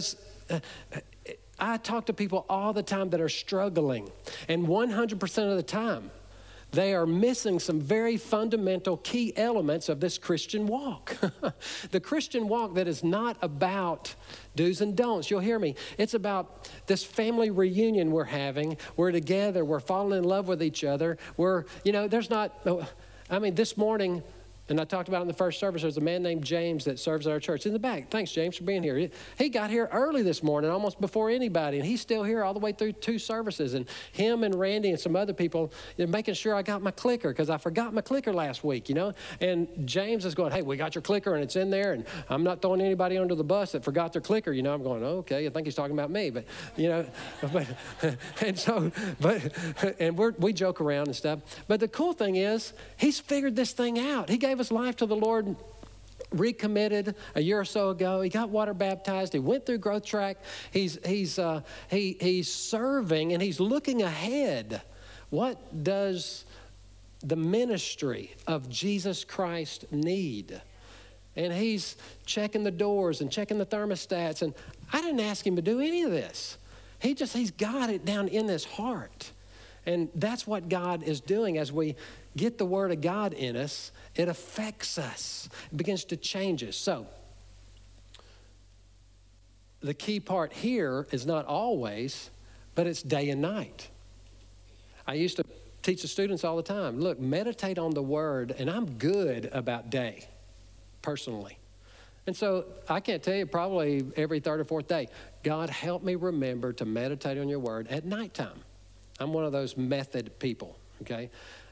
uh, 0.50 0.60
I 1.60 1.78
talk 1.78 2.08
to 2.08 2.14
people 2.14 2.46
all 2.50 2.74
the 2.74 2.84
time 2.84 3.10
that 3.12 3.22
are 3.22 3.30
struggling, 3.30 4.12
and 4.50 4.68
100% 4.68 5.52
of 5.52 5.56
the 5.56 5.64
time, 5.64 6.12
they 6.74 6.96
are 6.96 7.06
missing 7.06 7.60
some 7.60 7.80
very 7.80 8.18
fundamental 8.18 8.98
key 8.98 9.32
elements 9.38 9.90
of 9.90 10.00
this 10.00 10.18
Christian 10.18 10.66
walk. 10.66 11.16
the 11.92 12.00
Christian 12.00 12.48
walk 12.48 12.74
that 12.74 12.88
is 12.88 13.04
not 13.04 13.38
about 13.42 14.16
do's 14.56 14.82
and 14.82 14.96
don'ts. 14.96 15.30
You'll 15.30 15.40
hear 15.40 15.60
me. 15.60 15.76
It's 16.00 16.16
about 16.16 16.70
this 16.88 17.04
family 17.04 17.52
reunion 17.52 18.12
we're 18.12 18.24
having. 18.24 18.78
We're 18.98 19.12
together. 19.12 19.64
We're 19.64 19.80
falling 19.80 20.18
in 20.18 20.24
love 20.24 20.48
with 20.48 20.64
each 20.64 20.84
other. 20.84 21.20
We're, 21.38 21.66
you 21.84 21.92
know, 21.92 22.08
there's 22.08 22.32
not, 22.32 22.60
oh, 22.66 22.88
I 23.30 23.38
mean, 23.38 23.54
this 23.54 23.78
morning, 23.78 24.24
and 24.70 24.80
I 24.80 24.86
talked 24.86 25.10
about 25.10 25.22
in 25.22 25.28
the 25.28 25.34
first 25.34 25.60
service, 25.60 25.82
there's 25.82 25.98
a 25.98 26.02
man 26.02 26.24
named 26.24 26.44
James 26.46 26.86
that 26.86 26.98
serves 26.98 27.28
at 27.28 27.34
our 27.34 27.40
church 27.40 27.66
in 27.66 27.74
the 27.74 27.80
back. 27.80 28.10
Thanks, 28.10 28.32
James, 28.32 28.56
for 28.56 28.64
being 28.64 28.82
here. 28.82 29.10
He 29.38 29.50
got 29.50 29.70
here 29.70 29.90
early 29.92 30.24
this 30.24 30.42
morning, 30.42 30.72
almost 30.72 31.02
before 31.02 31.30
anybody, 31.30 31.80
and 31.80 31.86
he's 31.86 32.00
still 32.00 32.24
here 32.24 32.46
all 32.46 32.54
the 32.54 32.62
way 32.62 32.72
through 32.72 32.94
two 32.94 33.20
services. 33.20 33.74
And 33.74 33.86
him 34.14 34.46
and 34.46 34.56
Randy 34.56 34.92
and 34.92 35.00
some 35.00 35.18
other 35.18 35.34
people 35.34 35.74
are 36.00 36.08
making 36.08 36.36
sure 36.36 36.56
I 36.56 36.62
got 36.62 36.82
my 36.82 36.92
clicker 36.92 37.30
because 37.30 37.50
I 37.50 37.58
forgot 37.58 37.94
my 37.94 38.00
clicker 38.00 38.32
last 38.32 38.64
week, 38.64 38.88
you 38.88 38.96
know? 38.96 39.12
And 39.42 39.68
James 39.86 40.24
is 40.24 40.34
going, 40.34 40.54
Hey, 40.54 40.62
we 40.62 40.78
got 40.78 40.96
your 40.96 41.02
clicker 41.02 41.36
and 41.36 41.44
it's 41.44 41.58
in 41.58 41.70
there, 41.70 41.92
and 41.92 42.06
I'm 42.30 42.44
not 42.46 42.62
throwing 42.62 42.80
anybody 42.80 43.18
under 43.18 43.36
the 43.36 43.44
bus 43.44 43.74
that 43.74 43.84
forgot 43.84 44.14
their 44.14 44.22
clicker. 44.22 44.54
You 44.54 44.64
know, 44.64 44.74
I'm 44.74 44.84
going, 44.84 45.04
Okay, 45.04 45.46
I 45.46 45.50
think 45.50 45.68
he's 45.68 45.76
talking 45.76 45.94
about 45.94 46.10
me. 46.10 46.30
But, 46.30 46.46
you 46.78 46.88
know, 46.88 47.06
but, 47.52 47.68
and 48.42 48.58
so, 48.58 48.94
but, 49.20 49.42
and 50.00 50.18
we 50.18 50.54
joke 50.54 50.80
around 50.80 51.08
and 51.08 51.16
stuff. 51.16 51.40
But 51.68 51.82
the 51.82 51.90
cool 51.90 52.14
thing 52.14 52.38
is, 52.38 52.72
he's 52.96 53.20
figured 53.20 53.58
this 53.58 53.74
thing 53.74 54.00
out. 54.00 54.30
He 54.30 54.38
gave 54.38 54.53
gave 54.54 54.60
his 54.60 54.72
life 54.72 54.96
to 54.96 55.08
the 55.08 55.16
Lord 55.16 55.56
recommitted 56.32 57.16
a 57.34 57.42
year 57.42 57.60
or 57.60 57.66
so 57.66 57.90
ago. 57.90 58.22
He 58.22 58.30
got 58.30 58.50
water 58.50 58.76
baptized. 58.76 59.34
He 59.34 59.40
went 59.40 59.66
through 59.66 59.80
growth 59.80 60.06
track. 60.06 60.38
He's, 60.70 61.00
he's, 61.04 61.40
uh, 61.40 61.62
he, 61.90 62.18
he's 62.22 62.54
serving 62.54 63.34
and 63.34 63.42
he's 63.42 63.60
looking 63.60 64.04
ahead. 64.04 64.84
What 65.32 65.84
does 65.84 66.46
the 67.24 67.36
ministry 67.36 68.36
of 68.46 68.70
Jesus 68.70 69.24
Christ 69.24 69.92
need? 69.92 70.62
And 71.36 71.52
he's 71.52 71.98
checking 72.28 72.64
the 72.64 72.70
doors 72.70 73.22
and 73.22 73.32
checking 73.32 73.58
the 73.58 73.66
thermostats. 73.66 74.44
And 74.44 74.54
I 74.92 75.02
didn't 75.02 75.22
ask 75.22 75.48
him 75.48 75.56
to 75.56 75.64
do 75.64 75.80
any 75.80 76.04
of 76.04 76.12
this. 76.12 76.60
He 77.00 77.16
just, 77.16 77.36
he's 77.36 77.50
got 77.50 77.90
it 77.90 78.06
down 78.06 78.28
in 78.28 78.48
his 78.48 78.66
heart. 78.66 79.32
And 79.86 80.10
that's 80.16 80.48
what 80.48 80.70
God 80.70 81.04
is 81.04 81.20
doing 81.20 81.58
as 81.58 81.72
we 81.72 81.96
get 82.38 82.58
the 82.58 82.66
Word 82.66 82.92
of 82.92 83.02
God 83.02 83.34
in 83.34 83.56
us. 83.56 83.92
It 84.16 84.28
affects 84.28 84.98
us, 84.98 85.50
it 85.72 85.78
begins 85.78 86.06
to 86.06 86.18
change 86.18 86.64
us. 86.64 86.76
So, 86.76 87.08
the 89.82 89.94
key 89.94 90.20
part 90.20 90.54
here 90.54 91.08
is 91.12 91.26
not 91.26 91.46
always, 91.46 92.30
but 92.76 92.88
it's 92.88 93.02
day 93.02 93.30
and 93.30 93.42
night. 93.42 93.90
I 95.06 95.16
used 95.16 95.36
to 95.38 95.46
teach 95.82 96.02
the 96.02 96.08
students 96.08 96.46
all 96.46 96.56
the 96.56 96.64
time 96.64 97.00
look, 97.00 97.20
meditate 97.20 97.78
on 97.78 97.92
the 97.92 98.04
Word, 98.04 98.56
and 98.58 98.70
I'm 98.70 98.92
good 98.92 99.50
about 99.52 99.90
day, 99.90 100.28
personally. 101.02 101.58
And 102.26 102.36
so 102.36 102.66
I 102.88 103.00
can't 103.00 103.22
tell 103.22 103.36
you, 103.36 103.46
probably 103.46 104.06
every 104.16 104.40
third 104.40 104.62
or 104.62 104.64
fourth 104.64 104.88
day, 104.88 105.10
God, 105.44 105.70
help 105.70 106.04
me 106.04 106.16
remember 106.16 106.72
to 106.74 106.86
meditate 106.86 107.38
on 107.38 107.50
your 107.50 107.60
word 107.60 107.88
at 107.90 108.06
nighttime. 108.06 108.64
I'm 109.20 109.34
one 109.34 109.46
of 109.46 109.52
those 109.52 109.78
method 109.78 110.40
people, 110.40 110.78
okay? 111.02 111.30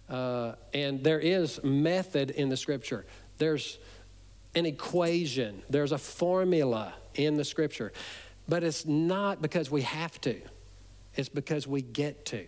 Uh, 0.09 0.53
and 0.73 1.03
there 1.03 1.19
is 1.19 1.63
method 1.63 2.31
in 2.31 2.49
the 2.49 2.57
scripture. 2.57 3.05
There's 3.37 3.79
an 4.55 4.65
equation, 4.65 5.63
there's 5.69 5.91
a 5.91 5.97
formula 5.97 6.93
in 7.15 7.37
the 7.37 7.45
scripture. 7.45 7.93
But 8.47 8.63
it's 8.63 8.85
not 8.85 9.41
because 9.41 9.71
we 9.71 9.81
have 9.83 10.19
to, 10.21 10.39
it's 11.15 11.29
because 11.29 11.67
we 11.67 11.81
get 11.81 12.25
to. 12.27 12.45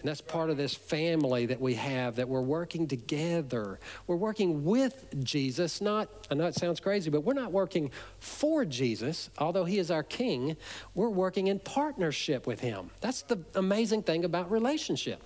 And 0.00 0.08
that's 0.08 0.20
part 0.22 0.50
of 0.50 0.56
this 0.56 0.74
family 0.74 1.46
that 1.46 1.60
we 1.60 1.74
have, 1.74 2.16
that 2.16 2.28
we're 2.28 2.40
working 2.40 2.88
together. 2.88 3.78
We're 4.06 4.16
working 4.16 4.64
with 4.64 5.22
Jesus, 5.22 5.80
not, 5.80 6.08
I 6.30 6.34
know 6.34 6.46
it 6.46 6.54
sounds 6.54 6.80
crazy, 6.80 7.10
but 7.10 7.22
we're 7.22 7.34
not 7.34 7.52
working 7.52 7.90
for 8.18 8.64
Jesus, 8.64 9.30
although 9.38 9.64
he 9.64 9.78
is 9.78 9.90
our 9.90 10.02
king. 10.02 10.56
We're 10.94 11.10
working 11.10 11.48
in 11.48 11.58
partnership 11.58 12.46
with 12.46 12.60
him. 12.60 12.90
That's 13.00 13.22
the 13.22 13.38
amazing 13.54 14.04
thing 14.04 14.24
about 14.24 14.50
relationship. 14.50 15.22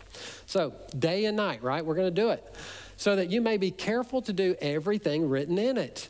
So, 0.46 0.74
day 0.98 1.26
and 1.26 1.36
night, 1.36 1.62
right? 1.62 1.84
We're 1.84 1.94
going 1.94 2.12
to 2.12 2.20
do 2.20 2.30
it. 2.30 2.54
So 2.96 3.16
that 3.16 3.30
you 3.30 3.40
may 3.40 3.56
be 3.56 3.70
careful 3.70 4.22
to 4.22 4.32
do 4.32 4.56
everything 4.60 5.28
written 5.28 5.58
in 5.58 5.76
it 5.76 6.08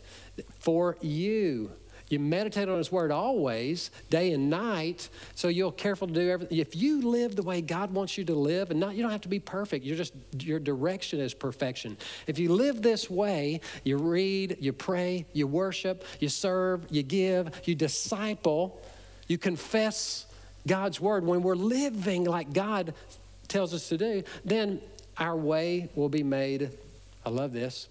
for 0.59 0.97
you 1.01 1.71
you 2.09 2.19
meditate 2.19 2.69
on 2.69 2.79
His 2.79 2.93
Word 2.93 3.11
always, 3.11 3.91
day 4.11 4.33
and 4.33 4.51
night, 4.51 5.09
so 5.35 5.49
you're 5.49 5.73
careful 5.73 6.07
to 6.07 6.13
do 6.13 6.31
everything. 6.31 6.59
If 6.59 6.77
you 6.77 7.03
live 7.03 7.35
the 7.35 7.43
way 7.43 7.61
God 7.61 7.93
wants 7.93 8.19
you 8.19 8.25
to 8.27 8.35
live, 8.35 8.71
and 8.71 8.79
not, 8.79 8.95
you 8.95 9.03
don't 9.03 9.11
have 9.11 9.23
to 9.23 9.29
be 9.29 9.41
perfect, 9.41 9.85
you're 9.85 9.97
just, 9.97 10.15
your 10.39 10.59
direction 10.59 11.21
is 11.21 11.33
perfection. 11.33 11.97
If 12.27 12.39
you 12.39 12.53
live 12.53 12.83
this 12.83 13.09
way, 13.09 13.61
you 13.85 13.97
read, 13.97 14.59
you 14.61 14.73
pray, 14.73 15.27
you 15.33 15.47
worship, 15.47 16.05
you 16.21 16.29
serve, 16.29 16.87
you 16.91 17.03
give, 17.03 17.63
you 17.65 17.75
disciple, 17.75 18.81
you 19.27 19.39
confess 19.39 20.27
God's 20.67 21.01
Word. 21.01 21.25
When 21.25 21.43
we're 21.43 21.55
living 21.55 22.25
like 22.25 22.53
God 22.53 22.95
tells 23.49 23.73
us 23.73 23.89
to 23.89 23.99
do, 23.99 24.23
then 24.45 24.81
our 25.17 25.37
way 25.37 25.89
will 25.95 26.09
be 26.09 26.23
made, 26.23 26.71
I 27.25 27.31
love 27.31 27.53
this, 27.53 27.89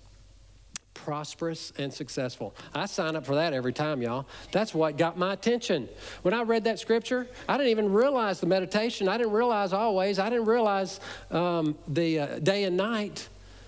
prosperous 0.94 1.74
and 1.78 1.94
successful. 1.94 2.56
I 2.74 2.86
sign 2.86 3.16
up 3.16 3.26
for 3.26 3.36
that 3.36 3.54
every 3.54 3.74
time, 3.74 4.02
y'all. 4.02 4.26
That's 4.52 4.74
what 4.74 4.98
got 4.98 5.18
my 5.18 5.34
attention. 5.34 5.90
When 6.22 6.34
I 6.34 6.44
read 6.44 6.64
that 6.66 6.80
scripture, 6.80 7.28
I 7.48 7.58
didn't 7.58 7.72
even 7.72 7.92
realize 7.92 8.40
the 8.40 8.48
meditation. 8.48 9.08
I 9.08 9.18
didn't 9.18 9.34
realize 9.34 9.74
always. 9.74 10.20
I 10.20 10.30
didn't 10.30 10.46
realize 10.46 11.00
um, 11.32 11.78
the 11.88 12.20
uh, 12.20 12.40
day 12.40 12.64
and 12.64 12.78
night. 12.78 13.28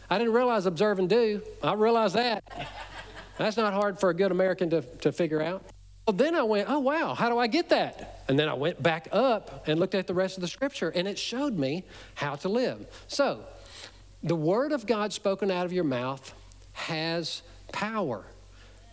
I 0.09 0.17
didn't 0.17 0.33
realize 0.33 0.65
observe 0.65 0.99
and 0.99 1.09
do. 1.09 1.41
I 1.63 1.73
realized 1.73 2.15
that. 2.15 2.43
That's 3.37 3.57
not 3.57 3.73
hard 3.73 3.99
for 3.99 4.09
a 4.09 4.13
good 4.13 4.31
American 4.31 4.69
to, 4.69 4.81
to 4.81 5.11
figure 5.11 5.41
out. 5.41 5.63
Well, 6.07 6.15
then 6.15 6.35
I 6.35 6.43
went, 6.43 6.69
oh, 6.69 6.79
wow, 6.79 7.15
how 7.15 7.29
do 7.29 7.39
I 7.39 7.47
get 7.47 7.69
that? 7.69 8.23
And 8.27 8.37
then 8.37 8.47
I 8.47 8.53
went 8.53 8.81
back 8.81 9.07
up 9.11 9.67
and 9.67 9.79
looked 9.79 9.95
at 9.95 10.05
the 10.05 10.13
rest 10.13 10.37
of 10.37 10.41
the 10.41 10.47
scripture, 10.47 10.89
and 10.89 11.07
it 11.07 11.17
showed 11.17 11.57
me 11.57 11.83
how 12.13 12.35
to 12.35 12.49
live. 12.49 12.85
So, 13.07 13.43
the 14.21 14.35
word 14.35 14.71
of 14.71 14.85
God 14.85 15.13
spoken 15.13 15.49
out 15.49 15.65
of 15.65 15.73
your 15.73 15.83
mouth 15.83 16.33
has 16.75 17.41
power. 17.71 18.25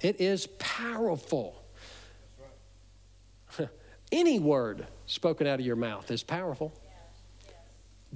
It 0.01 0.21
is 0.21 0.47
powerful. 0.59 1.63
Any 4.13 4.39
word 4.39 4.87
spoken 5.07 5.47
out 5.47 5.61
of 5.61 5.67
your 5.67 5.77
mouth 5.77 6.11
is 6.11 6.23
powerful. 6.23 6.73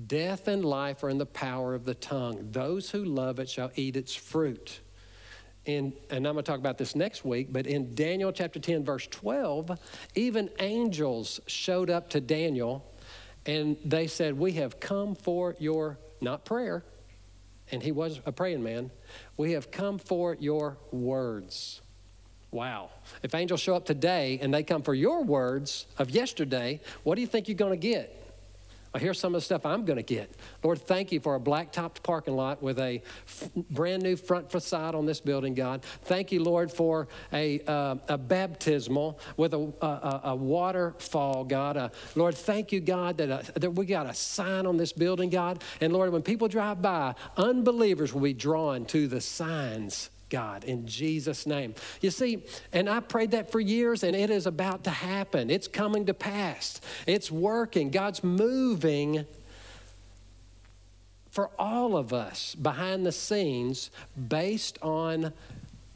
Death 0.07 0.47
and 0.49 0.65
life 0.65 1.03
are 1.03 1.09
in 1.09 1.19
the 1.19 1.27
power 1.27 1.75
of 1.75 1.85
the 1.85 1.95
tongue. 1.95 2.49
Those 2.53 2.91
who 2.91 3.05
love 3.05 3.39
it 3.39 3.49
shall 3.49 3.71
eat 3.77 3.97
its 3.97 4.15
fruit. 4.15 4.81
In, 5.65 5.93
and 6.11 6.27
I'm 6.27 6.35
going 6.35 6.45
to 6.45 6.51
talk 6.51 6.61
about 6.61 6.79
this 6.79 6.95
next 6.95 7.25
week, 7.25 7.49
but 7.51 7.67
in 7.67 7.95
Daniel 7.95 8.31
chapter 8.31 8.61
10, 8.61 8.85
verse 8.85 9.09
12, 9.09 9.79
even 10.15 10.49
angels 10.61 11.41
showed 11.47 11.91
up 11.91 12.11
to 12.11 12.21
Daniel 12.21 12.87
and 13.47 13.77
they 13.85 14.07
said, 14.07 14.39
We 14.39 14.53
have 14.53 14.79
come 14.81 15.15
for 15.15 15.57
your, 15.59 15.99
not 16.21 16.45
prayer, 16.45 16.85
and 17.71 17.83
he 17.83 17.93
was 17.93 18.21
a 18.27 18.33
praying 18.33 18.63
man, 18.63 18.91
we 19.37 19.53
have 19.53 19.71
come 19.71 19.99
for 19.99 20.37
your 20.39 20.79
words. 20.93 21.81
Wow. 22.51 22.91
If 23.23 23.35
angels 23.35 23.61
show 23.61 23.75
up 23.75 23.85
today 23.85 24.39
and 24.41 24.53
they 24.55 24.63
come 24.63 24.83
for 24.83 24.95
your 24.95 25.25
words 25.25 25.87
of 25.99 26.11
yesterday, 26.11 26.81
what 27.03 27.17
do 27.17 27.21
you 27.21 27.27
think 27.27 27.49
you're 27.49 27.57
going 27.57 27.73
to 27.73 27.77
get? 27.77 28.26
Well, 28.97 29.03
here's 29.03 29.21
some 29.21 29.35
of 29.35 29.43
the 29.43 29.45
stuff 29.45 29.67
I'm 29.67 29.85
going 29.85 29.99
to 29.99 30.03
get. 30.03 30.31
Lord, 30.63 30.79
thank 30.79 31.13
you 31.13 31.21
for 31.21 31.35
a 31.35 31.39
black 31.39 31.71
topped 31.71 32.03
parking 32.03 32.35
lot 32.35 32.63
with 32.63 32.79
a 32.79 33.03
f- 33.29 33.51
brand 33.69 34.03
new 34.03 34.17
front 34.17 34.51
facade 34.51 34.95
on 34.95 35.05
this 35.05 35.21
building, 35.21 35.53
God. 35.53 35.83
Thank 36.05 36.33
you, 36.33 36.43
Lord, 36.43 36.73
for 36.73 37.07
a, 37.31 37.61
uh, 37.67 37.97
a 38.09 38.17
baptismal 38.17 39.21
with 39.37 39.53
a, 39.53 39.71
a, 39.83 40.21
a 40.31 40.35
waterfall, 40.35 41.45
God. 41.45 41.77
Uh, 41.77 41.89
Lord, 42.15 42.37
thank 42.37 42.73
you, 42.73 42.81
God, 42.81 43.19
that, 43.19 43.31
uh, 43.31 43.43
that 43.57 43.73
we 43.73 43.85
got 43.85 44.07
a 44.07 44.15
sign 44.15 44.65
on 44.65 44.79
this 44.79 44.95
building, 44.95 45.29
God. 45.29 45.63
And 45.83 45.93
Lord, 45.93 46.11
when 46.11 46.23
people 46.23 46.49
drive 46.49 46.81
by, 46.81 47.17
unbelievers 47.37 48.15
will 48.15 48.23
be 48.23 48.33
drawn 48.33 48.87
to 48.87 49.09
the 49.09 49.21
signs 49.21 50.09
God, 50.29 50.65
in 50.65 50.87
Jesus' 50.87 51.47
name. 51.47 51.75
You 52.01 52.11
see, 52.11 52.45
and 52.73 52.89
I 52.89 53.01
prayed 53.01 53.31
that 53.31 53.53
for 53.53 53.61
years, 53.61 54.03
and 54.03 54.17
it 54.17 54.31
is 54.31 54.47
about 54.47 54.85
to 54.85 54.91
happen. 54.91 55.51
It's 55.51 55.69
coming 55.69 56.07
to 56.07 56.15
pass. 56.15 56.81
It's 57.07 57.31
working. 57.31 57.91
God's 57.91 58.25
moving 58.25 59.25
for 61.31 61.51
all 61.59 61.97
of 61.97 62.13
us 62.13 62.55
behind 62.55 63.05
the 63.05 63.13
scenes 63.13 63.91
based 64.29 64.79
on 64.83 65.33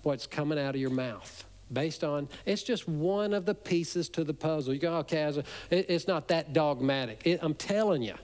what's 0.03 0.27
coming 0.27 0.59
out 0.59 0.75
of 0.75 0.81
your 0.81 0.91
mouth. 0.91 1.45
Based 1.73 2.05
on, 2.05 2.29
it's 2.47 2.63
just 2.63 2.89
one 2.89 3.33
of 3.33 3.47
the 3.47 3.55
pieces 3.55 4.09
to 4.11 4.25
the 4.25 4.35
puzzle. 4.35 4.75
You 4.75 4.81
go, 4.81 4.95
okay, 4.97 5.43
it's 5.71 6.07
not 6.07 6.29
that 6.29 6.53
dogmatic. 6.53 7.23
It, 7.25 7.41
I'm 7.43 7.55
telling 7.55 8.03
you, 8.03 8.17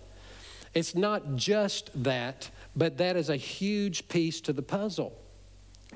it's 0.75 0.95
not 0.95 1.37
just 1.37 1.91
that, 2.05 2.51
but 2.77 2.99
that 2.99 3.17
is 3.17 3.31
a 3.31 3.37
huge 3.37 4.09
piece 4.09 4.41
to 4.43 4.53
the 4.53 4.63
puzzle. 4.63 5.17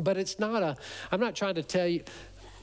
But 0.01 0.17
it's 0.17 0.39
not 0.39 0.63
a, 0.63 0.77
I'm 1.13 1.21
not 1.21 1.35
trying 1.35 1.55
to 1.57 1.63
tell 1.63 1.87
you, 1.87 2.03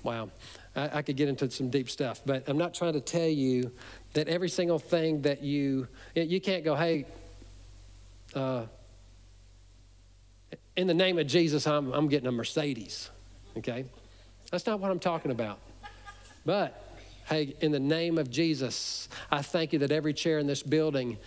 wow, 0.03 0.29
I, 0.75 0.97
I 0.99 1.01
could 1.01 1.15
get 1.15 1.29
into 1.29 1.49
some 1.51 1.69
deep 1.69 1.89
stuff, 1.89 2.21
but 2.25 2.47
I'm 2.47 2.57
not 2.57 2.73
trying 2.73 2.93
to 2.93 3.01
tell 3.01 3.27
you 3.27 3.71
that 4.13 4.27
every 4.27 4.49
single 4.49 4.79
thing 4.79 5.21
that 5.21 5.43
you, 5.43 5.87
you 6.15 6.41
can't 6.41 6.63
go, 6.63 6.75
hey, 6.75 7.05
uh, 8.33 8.65
in 10.75 10.87
the 10.87 10.93
name 10.93 11.17
of 11.17 11.27
Jesus, 11.27 11.65
I'm, 11.67 11.91
I'm 11.91 12.07
getting 12.07 12.27
a 12.27 12.31
Mercedes. 12.31 13.09
Okay? 13.57 13.85
That's 14.51 14.65
not 14.65 14.79
what 14.79 14.91
I'm 14.91 14.99
talking 14.99 15.31
about. 15.31 15.59
But, 16.45 16.97
hey, 17.27 17.55
in 17.61 17.71
the 17.71 17.79
name 17.79 18.17
of 18.17 18.29
Jesus, 18.29 19.09
I 19.31 19.41
thank 19.41 19.73
you 19.73 19.79
that 19.79 19.91
every 19.91 20.13
chair 20.13 20.39
in 20.39 20.47
this 20.47 20.63
building 20.63 21.17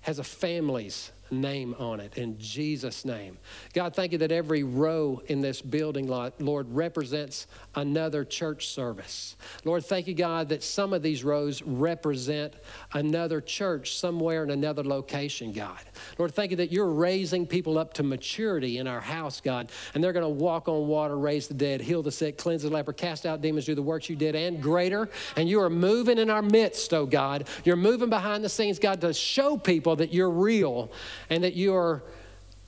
has 0.00 0.18
a 0.18 0.24
family's 0.24 1.12
name 1.30 1.74
on 1.78 2.00
it 2.00 2.18
in 2.18 2.38
Jesus' 2.38 3.04
name. 3.04 3.38
God, 3.72 3.94
thank 3.94 4.12
you 4.12 4.18
that 4.18 4.32
every 4.32 4.62
row 4.62 5.20
in 5.26 5.40
this 5.40 5.60
building, 5.62 6.06
Lord, 6.06 6.66
represents 6.74 7.46
another 7.74 8.24
church 8.24 8.68
service. 8.68 9.36
Lord, 9.64 9.84
thank 9.84 10.06
you, 10.06 10.14
God, 10.14 10.48
that 10.48 10.62
some 10.62 10.92
of 10.92 11.02
these 11.02 11.24
rows 11.24 11.62
represent 11.62 12.54
another 12.92 13.40
church 13.40 13.96
somewhere 13.96 14.44
in 14.44 14.50
another 14.50 14.84
location, 14.84 15.52
God. 15.52 15.80
Lord, 16.18 16.34
thank 16.34 16.50
you 16.50 16.56
that 16.58 16.72
you're 16.72 16.86
raising 16.90 17.46
people 17.46 17.78
up 17.78 17.94
to 17.94 18.02
maturity 18.02 18.78
in 18.78 18.86
our 18.86 19.00
house, 19.00 19.40
God, 19.40 19.70
and 19.94 20.02
they're 20.02 20.12
going 20.12 20.22
to 20.22 20.28
walk 20.28 20.68
on 20.68 20.86
water, 20.86 21.18
raise 21.18 21.48
the 21.48 21.54
dead, 21.54 21.80
heal 21.80 22.02
the 22.02 22.12
sick, 22.12 22.38
cleanse 22.38 22.62
the 22.62 22.70
leper, 22.70 22.92
cast 22.92 23.26
out 23.26 23.40
demons, 23.40 23.66
do 23.66 23.74
the 23.74 23.82
works 23.82 24.08
you 24.08 24.16
did 24.16 24.34
and 24.34 24.62
greater. 24.62 25.08
And 25.36 25.48
you 25.48 25.60
are 25.60 25.70
moving 25.70 26.18
in 26.18 26.30
our 26.30 26.42
midst, 26.42 26.92
oh 26.94 27.06
God. 27.06 27.48
You're 27.64 27.76
moving 27.76 28.08
behind 28.08 28.44
the 28.44 28.48
scenes, 28.48 28.78
God, 28.78 29.00
to 29.00 29.12
show 29.12 29.56
people 29.56 29.96
that 29.96 30.12
you're 30.12 30.30
real 30.30 30.90
and 31.30 31.44
that 31.44 31.56
you're 31.56 32.02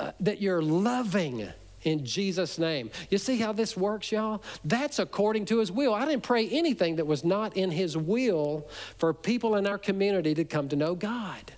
uh, 0.01 0.13
that 0.21 0.41
you're 0.41 0.63
loving 0.63 1.49
in 1.83 2.05
Jesus' 2.05 2.59
name. 2.59 2.91
You 3.11 3.19
see 3.19 3.37
how 3.37 3.53
this 3.53 3.77
works, 3.77 4.13
y'all? 4.13 4.43
That's 4.65 4.99
according 4.99 5.47
to 5.47 5.59
his 5.59 5.71
will. 5.73 5.95
I 5.95 6.05
didn't 6.05 6.23
pray 6.23 6.49
anything 6.49 6.97
that 6.97 7.07
was 7.07 7.25
not 7.25 7.57
in 7.57 7.71
his 7.71 7.97
will 7.97 8.69
for 8.99 9.15
people 9.15 9.57
in 9.57 9.67
our 9.67 9.79
community 9.79 10.35
to 10.35 10.45
come 10.45 10.69
to 10.69 10.77
know 10.77 10.95
God. 10.95 11.53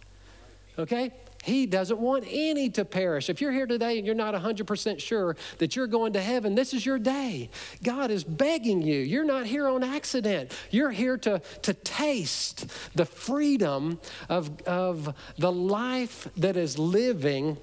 Okay? 0.79 1.13
He 1.43 1.65
doesn't 1.65 1.99
want 1.99 2.25
any 2.29 2.69
to 2.71 2.85
perish. 2.85 3.31
If 3.31 3.41
you're 3.41 3.53
here 3.53 3.67
today 3.67 3.97
and 3.97 4.07
you're 4.07 4.15
not 4.15 4.35
100% 4.35 5.01
sure 5.01 5.37
that 5.59 5.75
you're 5.75 5.87
going 5.87 6.13
to 6.13 6.21
heaven, 6.21 6.55
this 6.55 6.75
is 6.75 6.85
your 6.85 6.99
day. 6.99 7.49
God 7.83 8.11
is 8.11 8.25
begging 8.25 8.83
you. 8.83 9.01
You're 9.01 9.25
not 9.25 9.47
here 9.47 9.67
on 9.67 9.83
accident. 9.83 10.55
You're 10.71 10.91
here 10.91 11.17
to, 11.19 11.41
to 11.63 11.73
taste 11.73 12.67
the 12.95 13.07
freedom 13.07 14.01
of, 14.29 14.61
of 14.63 15.15
the 15.39 15.51
life 15.51 16.29
that 16.37 16.59
is 16.59 16.79
living. 16.79 17.57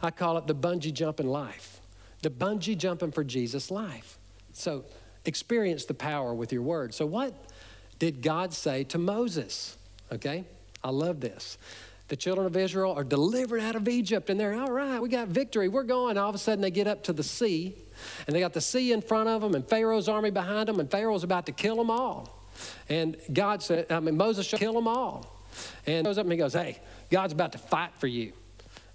I 0.00 0.10
call 0.10 0.38
it 0.38 0.46
the 0.46 0.54
bungee 0.54 0.92
jumping 0.92 1.28
life, 1.28 1.80
the 2.22 2.30
bungee 2.30 2.78
jumping 2.78 3.12
for 3.12 3.24
Jesus 3.24 3.70
life. 3.70 4.18
So 4.54 4.84
experience 5.26 5.84
the 5.84 5.94
power 5.94 6.34
with 6.34 6.50
your 6.52 6.62
word. 6.62 6.94
So, 6.94 7.04
what 7.04 7.34
did 7.98 8.22
God 8.22 8.52
say 8.52 8.84
to 8.84 8.98
Moses? 8.98 9.76
Okay, 10.12 10.44
I 10.82 10.90
love 10.90 11.20
this 11.20 11.58
the 12.08 12.16
children 12.16 12.46
of 12.46 12.56
Israel 12.56 12.92
are 12.92 13.04
delivered 13.04 13.60
out 13.60 13.76
of 13.76 13.88
Egypt 13.88 14.28
and 14.28 14.38
they're 14.38 14.54
all 14.54 14.70
right, 14.70 15.00
we 15.00 15.08
got 15.08 15.28
victory, 15.28 15.68
we're 15.68 15.82
going. 15.84 16.18
All 16.18 16.28
of 16.28 16.34
a 16.34 16.38
sudden 16.38 16.60
they 16.60 16.70
get 16.70 16.86
up 16.86 17.02
to 17.04 17.12
the 17.12 17.22
sea 17.22 17.74
and 18.26 18.36
they 18.36 18.40
got 18.40 18.52
the 18.52 18.60
sea 18.60 18.92
in 18.92 19.00
front 19.00 19.28
of 19.28 19.40
them 19.40 19.54
and 19.54 19.66
Pharaoh's 19.66 20.08
army 20.08 20.30
behind 20.30 20.68
them 20.68 20.80
and 20.80 20.90
Pharaoh's 20.90 21.24
about 21.24 21.46
to 21.46 21.52
kill 21.52 21.76
them 21.76 21.90
all. 21.90 22.44
And 22.88 23.16
God 23.32 23.62
said, 23.62 23.90
I 23.90 24.00
mean, 24.00 24.16
Moses 24.16 24.46
should 24.46 24.58
kill 24.58 24.74
them 24.74 24.88
all. 24.88 25.34
And 25.86 26.04
goes 26.04 26.18
up 26.18 26.24
and 26.24 26.32
he 26.32 26.38
goes, 26.38 26.52
Hey, 26.52 26.80
God's 27.10 27.32
about 27.32 27.52
to 27.52 27.58
fight 27.58 27.92
for 27.98 28.06
you. 28.06 28.32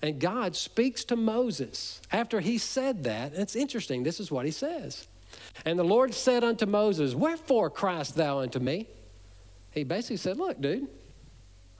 And 0.02 0.20
God 0.20 0.56
speaks 0.56 1.04
to 1.06 1.16
Moses 1.16 2.02
after 2.12 2.40
he 2.40 2.58
said 2.58 3.04
that. 3.04 3.34
And 3.34 3.42
it's 3.42 3.56
interesting, 3.56 4.04
this 4.04 4.20
is 4.20 4.32
what 4.32 4.46
he 4.46 4.52
says. 4.52 5.08
And 5.66 5.78
the 5.78 5.84
Lord 5.84 6.14
said 6.14 6.44
unto 6.44 6.66
Moses, 6.66 7.16
Wherefore 7.16 7.70
criest 7.70 8.16
thou 8.16 8.40
unto 8.40 8.60
me? 8.60 8.88
He 9.72 9.84
basically 9.84 10.18
said, 10.18 10.38
Look, 10.38 10.60
dude, 10.62 10.88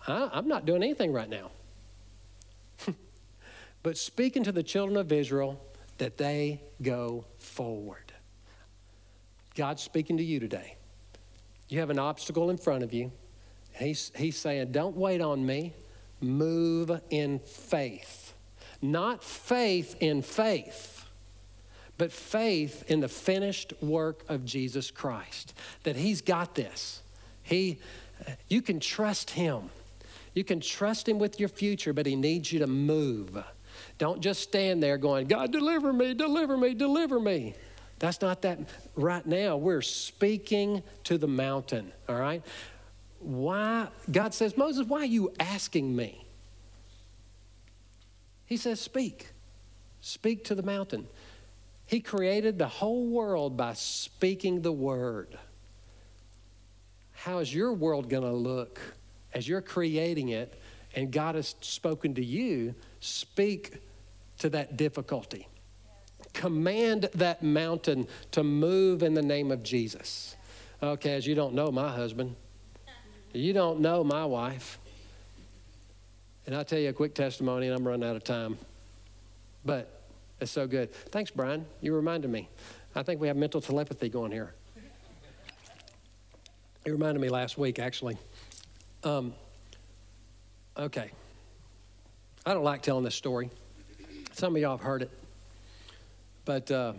I, 0.08 0.30
I'm 0.34 0.48
not 0.48 0.66
doing 0.66 0.84
anything 0.84 1.12
right 1.12 1.30
now. 1.30 1.52
but 3.84 3.98
speaking 3.98 4.44
to 4.44 4.52
the 4.52 4.64
children 4.64 4.98
of 4.98 5.12
Israel 5.12 5.62
that 5.98 6.18
they 6.18 6.62
go 6.82 7.26
forward. 7.38 8.14
God's 9.56 9.84
speaking 9.84 10.18
to 10.18 10.24
you 10.24 10.40
today. 10.40 10.76
You 11.68 11.80
have 11.80 11.90
an 11.90 12.00
obstacle 12.00 12.50
in 12.50 12.58
front 12.58 12.84
of 12.84 12.94
you. 12.94 13.12
He's, 13.74 14.12
he's 14.16 14.38
saying, 14.38 14.72
Don't 14.72 14.96
wait 14.96 15.22
on 15.22 15.46
me, 15.46 15.74
move 16.22 16.92
in 17.10 17.40
faith. 17.40 18.34
Not 18.82 19.24
faith 19.24 19.96
in 20.00 20.22
faith, 20.22 21.06
but 21.98 22.12
faith 22.12 22.90
in 22.90 23.02
the 23.02 23.10
finished 23.10 23.74
work 23.82 24.24
of 24.30 24.46
Jesus 24.46 24.90
Christ. 24.90 25.54
That 25.84 25.96
He's 25.96 26.22
got 26.22 26.56
this. 26.56 27.02
He, 27.44 27.80
you 28.48 28.62
can 28.62 28.80
trust 28.80 29.32
Him. 29.32 29.70
You 30.34 30.44
can 30.44 30.60
trust 30.60 31.08
Him 31.08 31.20
with 31.20 31.40
your 31.40 31.50
future, 31.50 31.94
but 31.94 32.06
He 32.06 32.16
needs 32.16 32.52
you 32.52 32.60
to 32.60 32.68
move. 32.68 33.38
Don't 33.98 34.22
just 34.22 34.42
stand 34.42 34.82
there 34.82 34.98
going, 34.98 35.28
God, 35.28 35.52
deliver 35.52 35.92
me, 35.92 36.14
deliver 36.14 36.58
me, 36.58 36.74
deliver 36.74 37.20
me. 37.20 37.56
That's 38.00 38.22
not 38.22 38.42
that. 38.44 38.60
Right 38.96 39.26
now, 39.26 39.58
we're 39.58 39.82
speaking 39.82 40.84
to 41.06 41.18
the 41.18 41.28
mountain, 41.28 41.92
all 42.08 42.16
right? 42.16 42.44
Why? 43.20 43.88
God 44.10 44.34
says, 44.34 44.56
Moses, 44.58 44.88
why 44.88 45.02
are 45.02 45.06
you 45.06 45.34
asking 45.40 45.96
me? 45.96 46.26
He 48.46 48.58
says, 48.58 48.80
Speak. 48.80 49.28
Speak 50.02 50.46
to 50.46 50.56
the 50.56 50.64
mountain. 50.64 51.08
He 51.86 52.00
created 52.00 52.58
the 52.58 52.68
whole 52.68 53.06
world 53.08 53.58
by 53.58 53.74
speaking 53.74 54.62
the 54.62 54.72
word. 54.72 55.38
How 57.12 57.40
is 57.40 57.54
your 57.54 57.74
world 57.74 58.10
going 58.10 58.24
to 58.24 58.32
look 58.32 58.80
as 59.34 59.48
you're 59.48 59.62
creating 59.62 60.30
it 60.30 60.60
and 60.96 61.12
God 61.12 61.36
has 61.36 61.56
spoken 61.62 62.16
to 62.16 62.24
you, 62.24 62.76
speak 63.00 63.76
to 64.40 64.50
that 64.50 64.78
difficulty. 64.78 65.48
Command 66.34 67.10
that 67.16 67.44
mountain 67.44 68.08
to 68.32 68.44
move 68.44 69.04
in 69.04 69.14
the 69.14 69.22
name 69.22 69.52
of 69.52 69.64
Jesus. 69.64 70.36
Okay, 70.82 71.14
as 71.14 71.28
you 71.28 71.36
don't 71.36 71.54
know 71.54 71.72
my 71.72 71.90
husband, 71.90 72.36
you 73.34 73.54
don't 73.54 73.80
know 73.80 74.04
my 74.04 74.26
wife. 74.26 74.80
And 76.46 76.56
I'll 76.56 76.66
tell 76.66 76.80
you 76.80 76.90
a 76.90 76.94
quick 76.94 77.14
testimony, 77.14 77.68
and 77.68 77.76
I'm 77.76 77.88
running 77.88 78.10
out 78.10 78.16
of 78.16 78.24
time. 78.24 78.58
But 79.66 80.02
it's 80.40 80.52
so 80.52 80.66
good. 80.66 80.94
Thanks, 80.94 81.30
Brian. 81.30 81.66
You 81.82 81.94
reminded 81.94 82.32
me. 82.32 82.50
I 82.96 83.04
think 83.04 83.22
we 83.22 83.28
have 83.28 83.38
mental 83.38 83.62
telepathy 83.62 84.10
going 84.10 84.32
here. 84.32 84.54
It 86.86 86.92
reminded 86.92 87.20
me 87.20 87.30
last 87.30 87.58
week, 87.58 87.78
actually. 87.78 88.18
Um, 89.04 89.34
okay. 90.78 91.12
I 92.46 92.54
don't 92.54 92.64
like 92.64 92.82
telling 92.82 93.04
this 93.04 93.16
story. 93.16 93.50
Some 94.34 94.56
of 94.56 94.62
y'all 94.62 94.78
have 94.78 94.86
heard 94.86 95.04
it. 95.04 95.12
But 96.46 96.70
uh, 96.72 96.94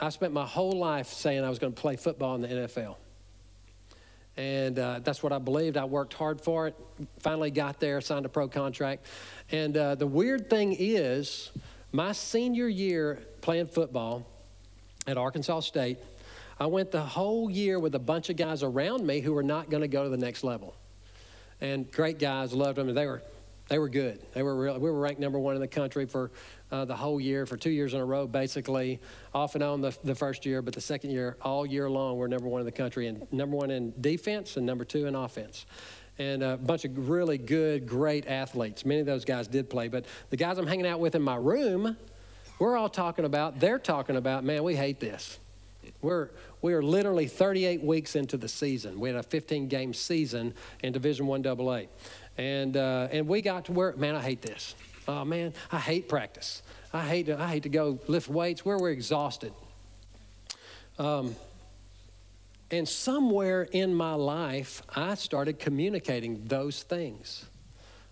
I 0.00 0.08
spent 0.08 0.32
my 0.32 0.46
whole 0.46 0.72
life 0.72 1.08
saying 1.08 1.44
I 1.44 1.48
was 1.48 1.58
going 1.58 1.72
to 1.72 1.80
play 1.80 1.96
football 1.96 2.34
in 2.34 2.42
the 2.42 2.48
NFL. 2.48 2.96
And 4.36 4.78
uh, 4.78 5.00
that's 5.04 5.22
what 5.22 5.32
I 5.32 5.38
believed. 5.38 5.76
I 5.76 5.84
worked 5.84 6.14
hard 6.14 6.40
for 6.40 6.66
it. 6.66 6.74
Finally 7.20 7.50
got 7.50 7.78
there, 7.78 8.00
signed 8.00 8.24
a 8.24 8.28
pro 8.28 8.48
contract. 8.48 9.06
And 9.50 9.76
uh, 9.76 9.94
the 9.94 10.06
weird 10.06 10.48
thing 10.48 10.74
is, 10.76 11.50
my 11.92 12.12
senior 12.12 12.66
year 12.66 13.20
playing 13.42 13.66
football 13.66 14.26
at 15.06 15.18
Arkansas 15.18 15.60
State, 15.60 15.98
I 16.58 16.66
went 16.66 16.90
the 16.90 17.02
whole 17.02 17.50
year 17.50 17.78
with 17.78 17.94
a 17.94 17.98
bunch 17.98 18.30
of 18.30 18.36
guys 18.36 18.62
around 18.62 19.06
me 19.06 19.20
who 19.20 19.34
were 19.34 19.42
not 19.42 19.68
going 19.68 19.82
to 19.82 19.88
go 19.88 20.02
to 20.04 20.08
the 20.08 20.16
next 20.16 20.42
level 20.42 20.74
and 21.62 21.90
great 21.90 22.18
guys, 22.18 22.52
loved 22.52 22.76
them, 22.76 22.88
and 22.88 22.96
they 22.98 23.06
were 23.06 23.22
they 23.68 23.78
were 23.78 23.88
good. 23.88 24.20
They 24.34 24.42
were 24.42 24.56
real, 24.56 24.78
we 24.78 24.90
were 24.90 25.00
ranked 25.00 25.20
number 25.20 25.38
one 25.38 25.54
in 25.54 25.60
the 25.60 25.68
country 25.68 26.04
for 26.04 26.30
uh, 26.70 26.84
the 26.84 26.96
whole 26.96 27.20
year, 27.20 27.46
for 27.46 27.56
two 27.56 27.70
years 27.70 27.94
in 27.94 28.00
a 28.00 28.04
row, 28.04 28.26
basically, 28.26 29.00
off 29.32 29.54
and 29.54 29.64
on 29.64 29.80
the, 29.80 29.96
the 30.04 30.14
first 30.14 30.44
year, 30.44 30.60
but 30.60 30.74
the 30.74 30.80
second 30.80 31.10
year, 31.10 31.36
all 31.40 31.64
year 31.64 31.88
long, 31.88 32.18
we're 32.18 32.26
number 32.26 32.48
one 32.48 32.60
in 32.60 32.66
the 32.66 32.72
country, 32.72 33.06
and 33.06 33.32
number 33.32 33.56
one 33.56 33.70
in 33.70 33.94
defense 34.00 34.56
and 34.56 34.66
number 34.66 34.84
two 34.84 35.06
in 35.06 35.14
offense. 35.14 35.64
And 36.18 36.42
a 36.42 36.58
bunch 36.58 36.84
of 36.84 37.08
really 37.08 37.38
good, 37.38 37.86
great 37.86 38.26
athletes. 38.26 38.84
Many 38.84 39.00
of 39.00 39.06
those 39.06 39.24
guys 39.24 39.48
did 39.48 39.70
play, 39.70 39.88
but 39.88 40.04
the 40.28 40.36
guys 40.36 40.58
I'm 40.58 40.66
hanging 40.66 40.86
out 40.86 41.00
with 41.00 41.14
in 41.14 41.22
my 41.22 41.36
room, 41.36 41.96
we're 42.58 42.76
all 42.76 42.90
talking 42.90 43.24
about, 43.24 43.58
they're 43.60 43.78
talking 43.78 44.16
about, 44.16 44.44
man, 44.44 44.64
we 44.64 44.74
hate 44.74 45.00
this. 45.00 45.38
We're, 46.02 46.30
we 46.60 46.74
are 46.74 46.82
literally 46.82 47.28
38 47.28 47.82
weeks 47.82 48.16
into 48.16 48.36
the 48.36 48.48
season. 48.48 48.98
We 48.98 49.08
had 49.08 49.16
a 49.16 49.22
15 49.22 49.68
game 49.68 49.94
season 49.94 50.54
in 50.82 50.92
Division 50.92 51.26
One 51.26 51.46
AA, 51.46 51.82
and 52.36 52.76
uh, 52.76 53.08
and 53.12 53.28
we 53.28 53.40
got 53.40 53.66
to 53.66 53.72
where 53.72 53.94
man, 53.96 54.16
I 54.16 54.20
hate 54.20 54.42
this. 54.42 54.74
Oh 55.06 55.24
man, 55.24 55.54
I 55.70 55.78
hate 55.78 56.08
practice. 56.08 56.62
I 56.92 57.06
hate 57.06 57.26
to, 57.26 57.40
I 57.40 57.48
hate 57.48 57.62
to 57.62 57.68
go 57.68 57.98
lift 58.08 58.28
weights 58.28 58.64
where 58.64 58.76
we're 58.78 58.90
exhausted. 58.90 59.52
Um, 60.98 61.36
and 62.70 62.88
somewhere 62.88 63.62
in 63.70 63.94
my 63.94 64.14
life, 64.14 64.82
I 64.94 65.14
started 65.14 65.58
communicating 65.58 66.44
those 66.46 66.82
things. 66.82 67.44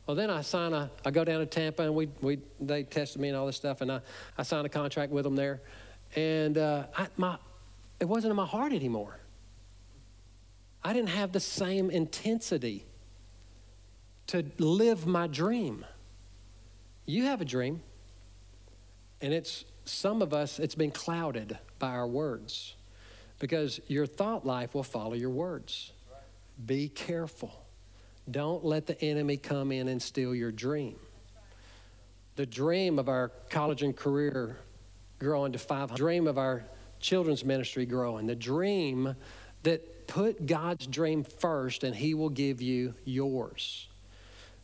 Well, 0.07 0.15
then 0.15 0.31
I 0.31 0.43
sign 0.43 0.73
a, 0.73 0.91
I 1.05 1.11
go 1.11 1.25
down 1.25 1.41
to 1.41 1.47
Tampa 1.47 1.83
and 1.83 1.95
we, 1.95 2.09
we, 2.21 2.39
they 2.61 2.83
tested 2.83 3.21
me 3.21 3.29
and 3.29 3.37
all 3.37 3.47
this 3.47 3.57
stuff, 3.57 3.81
and 3.81 3.93
I, 3.93 4.01
I 4.37 4.43
signed 4.43 4.67
a 4.67 4.69
contract 4.69 5.13
with 5.13 5.25
them 5.25 5.37
there. 5.37 5.61
And 6.17 6.59
uh, 6.59 6.85
I, 6.97 7.07
my, 7.17 7.37
it 8.01 8.09
wasn't 8.09 8.31
in 8.31 8.37
my 8.37 8.47
heart 8.47 8.73
anymore. 8.73 9.19
I 10.83 10.93
didn't 10.95 11.11
have 11.11 11.33
the 11.33 11.41
same 11.41 11.91
intensity 11.91 12.87
to 14.29 14.45
live 14.59 15.07
my 15.07 15.27
dream. 15.27 15.85
You 17.05 17.25
have 17.25 17.41
a 17.41 17.45
dream, 17.45 17.83
and 19.21 19.35
it's 19.35 19.65
some 19.85 20.23
of 20.23 20.33
us, 20.33 20.59
it's 20.59 20.75
been 20.75 20.91
clouded 20.91 21.59
by 21.79 21.91
our 21.91 22.07
words 22.07 22.75
because 23.39 23.81
your 23.89 24.07
thought 24.07 24.47
life 24.47 24.75
will 24.75 24.85
follow 24.85 25.15
your 25.15 25.31
words. 25.31 25.93
Be 26.65 26.89
careful. 26.89 27.65
Don't 28.31 28.65
let 28.65 28.87
the 28.87 29.01
enemy 29.03 29.37
come 29.37 29.73
in 29.73 29.89
and 29.89 30.01
steal 30.01 30.35
your 30.35 30.53
dream. 30.53 30.97
The 32.37 32.47
dream 32.47 32.99
of 32.99 33.09
our 33.09 33.31
college 33.51 33.83
and 33.83 33.97
career 33.97 34.57
growing 35.19 35.53
to 35.53 35.59
500, 35.59 35.97
dream 35.97 36.27
of 36.27 36.39
our 36.39 36.65
children's 37.01 37.45
ministry 37.45 37.87
growing. 37.87 38.27
The 38.27 38.37
dream 38.37 39.17
that 39.63 40.07
put 40.07 40.47
God's 40.47 40.87
dream 40.87 41.25
first 41.25 41.85
and 41.85 41.95
He 41.95 42.15
will 42.15 42.31
give 42.31 42.61
you 42.61 42.95
yours. 43.05 43.89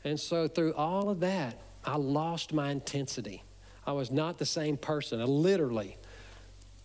And 0.04 0.18
so 0.18 0.46
through 0.46 0.74
all 0.74 1.08
of 1.08 1.20
that, 1.20 1.58
I 1.84 1.96
lost 1.96 2.52
my 2.52 2.70
intensity. 2.70 3.42
I 3.86 3.92
was 3.92 4.10
not 4.10 4.38
the 4.38 4.46
same 4.46 4.76
person. 4.76 5.20
I 5.20 5.24
literally, 5.24 5.96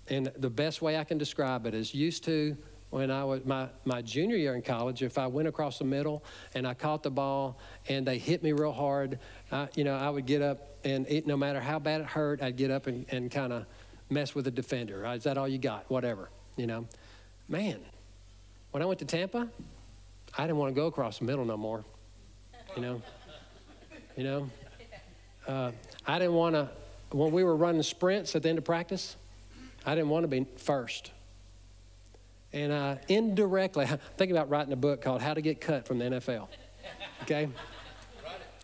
and 0.07 0.31
the 0.37 0.49
best 0.49 0.81
way 0.81 0.97
I 0.97 1.03
can 1.03 1.17
describe 1.17 1.65
it 1.65 1.73
is 1.73 1.93
used 1.93 2.23
to 2.25 2.55
when 2.91 3.09
I 3.09 3.23
was 3.23 3.43
my, 3.45 3.69
my 3.85 4.01
junior 4.01 4.35
year 4.35 4.53
in 4.53 4.61
college, 4.61 5.01
if 5.01 5.17
I 5.17 5.25
went 5.25 5.47
across 5.47 5.79
the 5.79 5.85
middle 5.85 6.23
and 6.53 6.67
I 6.67 6.73
caught 6.73 7.03
the 7.03 7.09
ball 7.09 7.57
and 7.87 8.05
they 8.05 8.17
hit 8.17 8.43
me 8.43 8.51
real 8.51 8.73
hard, 8.73 9.17
I, 9.51 9.69
you 9.75 9.85
know, 9.85 9.95
I 9.95 10.09
would 10.09 10.25
get 10.25 10.41
up 10.41 10.75
and 10.83 11.07
it, 11.07 11.25
no 11.25 11.37
matter 11.37 11.61
how 11.61 11.79
bad 11.79 12.01
it 12.01 12.07
hurt, 12.07 12.41
I'd 12.41 12.57
get 12.57 12.69
up 12.69 12.87
and, 12.87 13.05
and 13.09 13.31
kind 13.31 13.53
of 13.53 13.65
mess 14.11 14.35
with 14.35 14.45
a 14.47 14.51
defender. 14.51 15.05
Is 15.13 15.23
that 15.23 15.37
all 15.37 15.47
you 15.47 15.57
got? 15.57 15.89
Whatever, 15.89 16.29
you 16.57 16.67
know. 16.67 16.85
Man, 17.47 17.79
when 18.71 18.83
I 18.83 18.85
went 18.85 18.99
to 18.99 19.05
Tampa, 19.05 19.47
I 20.37 20.43
didn't 20.43 20.57
want 20.57 20.73
to 20.73 20.79
go 20.79 20.87
across 20.87 21.19
the 21.19 21.25
middle 21.25 21.45
no 21.45 21.57
more. 21.57 21.83
You 22.75 22.81
know, 22.81 23.01
you 24.15 24.23
know. 24.23 24.49
Uh, 25.47 25.71
I 26.05 26.19
didn't 26.19 26.35
want 26.35 26.55
to. 26.55 26.69
When 27.11 27.31
we 27.31 27.43
were 27.43 27.55
running 27.55 27.83
sprints 27.83 28.35
at 28.35 28.43
the 28.43 28.49
end 28.49 28.57
of 28.57 28.63
practice, 28.63 29.15
I 29.85 29.95
didn't 29.95 30.09
want 30.09 30.23
to 30.23 30.27
be 30.27 30.45
first. 30.57 31.11
And 32.53 32.71
uh, 32.71 32.95
indirectly, 33.07 33.85
I'm 34.19 34.31
about 34.31 34.49
writing 34.49 34.73
a 34.73 34.77
book 34.77 35.01
called 35.01 35.21
How 35.21 35.33
to 35.33 35.41
Get 35.41 35.59
Cut 35.59 35.87
from 35.87 35.99
the 35.99 36.05
NFL. 36.05 36.47
Okay? 37.23 37.49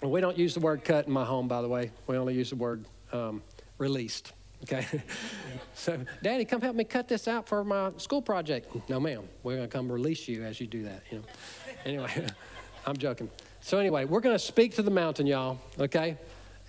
We 0.02 0.22
don't 0.22 0.38
use 0.38 0.54
the 0.54 0.60
word 0.60 0.84
cut 0.84 1.08
in 1.08 1.14
my 1.14 1.26
home, 1.26 1.48
by 1.48 1.62
the 1.62 1.68
way. 1.68 1.92
We 2.06 2.18
only 2.18 2.36
use 2.36 2.52
the 2.52 2.56
word 2.56 2.86
um, 3.12 3.42
released. 3.78 4.32
Okay? 4.64 4.86
so, 5.76 6.00
Daddy, 6.22 6.46
come 6.46 6.62
help 6.62 6.76
me 6.76 6.84
cut 6.84 7.08
this 7.08 7.28
out 7.28 7.48
for 7.48 7.64
my 7.64 7.92
school 7.98 8.22
project. 8.22 8.76
No, 8.90 9.00
ma'am. 9.00 9.24
We're 9.44 9.56
going 9.56 9.70
to 9.70 9.76
come 9.76 9.92
release 9.92 10.28
you 10.28 10.44
as 10.44 10.60
you 10.60 10.68
do 10.68 10.84
that. 10.84 11.04
You 11.12 11.20
know? 11.20 11.24
Anyway, 11.86 12.28
I'm 12.86 12.98
joking. 12.98 13.30
So, 13.62 13.80
anyway, 13.80 14.06
we're 14.06 14.22
going 14.22 14.36
to 14.36 14.40
speak 14.40 14.76
to 14.76 14.82
the 14.82 14.92
mountain, 14.92 15.28
y'all. 15.28 15.60
Okay? 15.80 16.18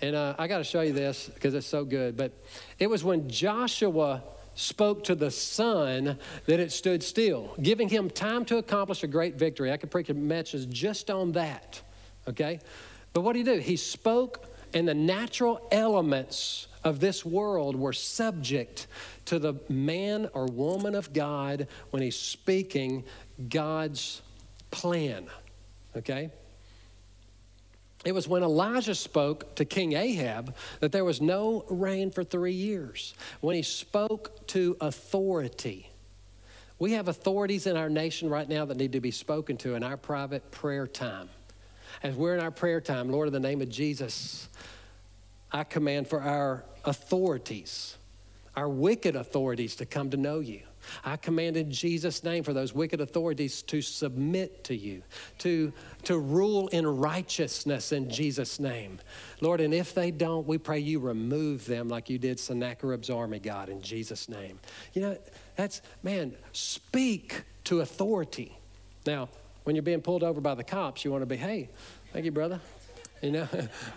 And 0.01 0.15
uh, 0.15 0.35
I 0.37 0.47
got 0.47 0.59
to 0.59 0.63
show 0.63 0.81
you 0.81 0.93
this 0.93 1.29
because 1.33 1.53
it's 1.53 1.67
so 1.67 1.83
good. 1.83 2.15
But 2.15 2.31
it 2.77 2.89
was 2.89 3.03
when 3.03 3.29
Joshua 3.29 4.23
spoke 4.55 5.05
to 5.05 5.15
the 5.15 5.31
sun 5.31 6.17
that 6.45 6.59
it 6.59 6.71
stood 6.71 7.01
still, 7.01 7.55
giving 7.61 7.87
him 7.87 8.09
time 8.09 8.43
to 8.45 8.57
accomplish 8.57 9.03
a 9.03 9.07
great 9.07 9.35
victory. 9.35 9.71
I 9.71 9.77
could 9.77 9.91
preach 9.91 10.09
a 10.09 10.13
message 10.13 10.69
just 10.69 11.09
on 11.09 11.31
that, 11.33 11.81
okay? 12.27 12.59
But 13.13 13.21
what 13.21 13.33
did 13.33 13.47
he 13.47 13.53
do? 13.55 13.59
He 13.59 13.77
spoke, 13.77 14.45
and 14.73 14.87
the 14.87 14.93
natural 14.93 15.65
elements 15.71 16.67
of 16.83 16.99
this 16.99 17.25
world 17.25 17.75
were 17.75 17.93
subject 17.93 18.87
to 19.25 19.39
the 19.39 19.55
man 19.69 20.29
or 20.33 20.45
woman 20.45 20.95
of 20.95 21.13
God 21.13 21.67
when 21.91 22.01
he's 22.01 22.17
speaking 22.17 23.03
God's 23.49 24.21
plan, 24.71 25.27
okay? 25.95 26.31
It 28.05 28.13
was 28.13 28.27
when 28.27 28.43
Elijah 28.43 28.95
spoke 28.95 29.55
to 29.55 29.65
King 29.65 29.93
Ahab 29.93 30.55
that 30.79 30.91
there 30.91 31.03
was 31.03 31.19
no 31.19 31.65
rain 31.69 32.11
for 32.11 32.23
three 32.23 32.53
years. 32.53 33.13
When 33.41 33.55
he 33.55 33.61
spoke 33.61 34.47
to 34.47 34.77
authority. 34.79 35.89
We 36.79 36.93
have 36.93 37.09
authorities 37.09 37.67
in 37.67 37.75
our 37.75 37.89
nation 37.89 38.29
right 38.29 38.47
now 38.47 38.63
that 38.63 38.77
need 38.77 38.93
to 38.93 39.01
be 39.01 39.11
spoken 39.11 39.57
to 39.57 39.75
in 39.75 39.83
our 39.83 39.97
private 39.97 40.49
prayer 40.49 40.87
time. 40.87 41.29
As 42.01 42.15
we're 42.15 42.35
in 42.35 42.41
our 42.41 42.51
prayer 42.51 42.79
time, 42.79 43.09
Lord, 43.09 43.27
in 43.27 43.33
the 43.33 43.39
name 43.41 43.61
of 43.61 43.67
Jesus, 43.67 44.47
I 45.51 45.63
command 45.63 46.07
for 46.07 46.21
our 46.21 46.63
authorities, 46.85 47.97
our 48.55 48.69
wicked 48.69 49.15
authorities, 49.15 49.75
to 49.77 49.85
come 49.85 50.09
to 50.11 50.17
know 50.17 50.39
you. 50.39 50.61
I 51.03 51.17
command 51.17 51.57
in 51.57 51.71
Jesus' 51.71 52.23
name 52.23 52.43
for 52.43 52.53
those 52.53 52.73
wicked 52.73 53.01
authorities 53.01 53.61
to 53.63 53.81
submit 53.81 54.63
to 54.65 54.75
you, 54.75 55.01
to, 55.39 55.73
to 56.03 56.17
rule 56.17 56.67
in 56.69 56.87
righteousness 56.87 57.91
in 57.91 58.09
Jesus' 58.09 58.59
name. 58.59 58.99
Lord, 59.41 59.61
and 59.61 59.73
if 59.73 59.93
they 59.93 60.11
don't, 60.11 60.47
we 60.47 60.57
pray 60.57 60.79
you 60.79 60.99
remove 60.99 61.65
them 61.65 61.89
like 61.89 62.09
you 62.09 62.17
did 62.17 62.39
Sennacherib's 62.39 63.09
army, 63.09 63.39
God, 63.39 63.69
in 63.69 63.81
Jesus' 63.81 64.29
name. 64.29 64.59
You 64.93 65.01
know, 65.01 65.17
that's, 65.55 65.81
man, 66.01 66.33
speak 66.53 67.43
to 67.65 67.81
authority. 67.81 68.57
Now, 69.05 69.29
when 69.63 69.75
you're 69.75 69.83
being 69.83 70.01
pulled 70.01 70.23
over 70.23 70.41
by 70.41 70.55
the 70.55 70.63
cops, 70.63 71.03
you 71.03 71.11
want 71.11 71.21
to 71.21 71.27
be, 71.27 71.37
hey, 71.37 71.69
thank 72.13 72.25
you, 72.25 72.31
brother. 72.31 72.59
You 73.21 73.31
know, 73.31 73.47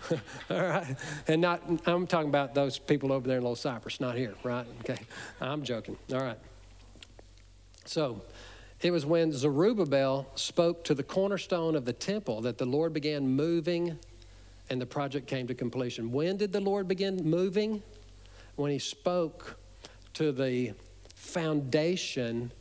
all 0.49 0.61
right, 0.61 0.95
and 1.27 1.41
not. 1.41 1.61
I'm 1.85 2.07
talking 2.07 2.29
about 2.29 2.53
those 2.53 2.77
people 2.77 3.11
over 3.11 3.27
there 3.27 3.37
in 3.37 3.43
Little 3.43 3.55
Cypress, 3.55 3.99
not 3.99 4.15
here, 4.15 4.33
right? 4.43 4.65
Okay, 4.81 5.01
I'm 5.39 5.63
joking. 5.63 5.97
All 6.11 6.19
right. 6.19 6.37
So 7.85 8.21
it 8.81 8.91
was 8.91 9.05
when 9.05 9.31
Zerubbabel 9.31 10.27
spoke 10.35 10.83
to 10.85 10.93
the 10.93 11.03
cornerstone 11.03 11.75
of 11.75 11.85
the 11.85 11.93
temple 11.93 12.41
that 12.41 12.57
the 12.57 12.65
Lord 12.65 12.93
began 12.93 13.27
moving 13.27 13.97
and 14.69 14.81
the 14.81 14.85
project 14.85 15.27
came 15.27 15.47
to 15.47 15.53
completion. 15.53 16.11
When 16.11 16.37
did 16.37 16.51
the 16.51 16.59
Lord 16.59 16.87
begin 16.87 17.17
moving? 17.23 17.81
When 18.55 18.71
he 18.71 18.79
spoke 18.79 19.57
to 20.13 20.31
the 20.31 20.73
foundation 21.15 22.51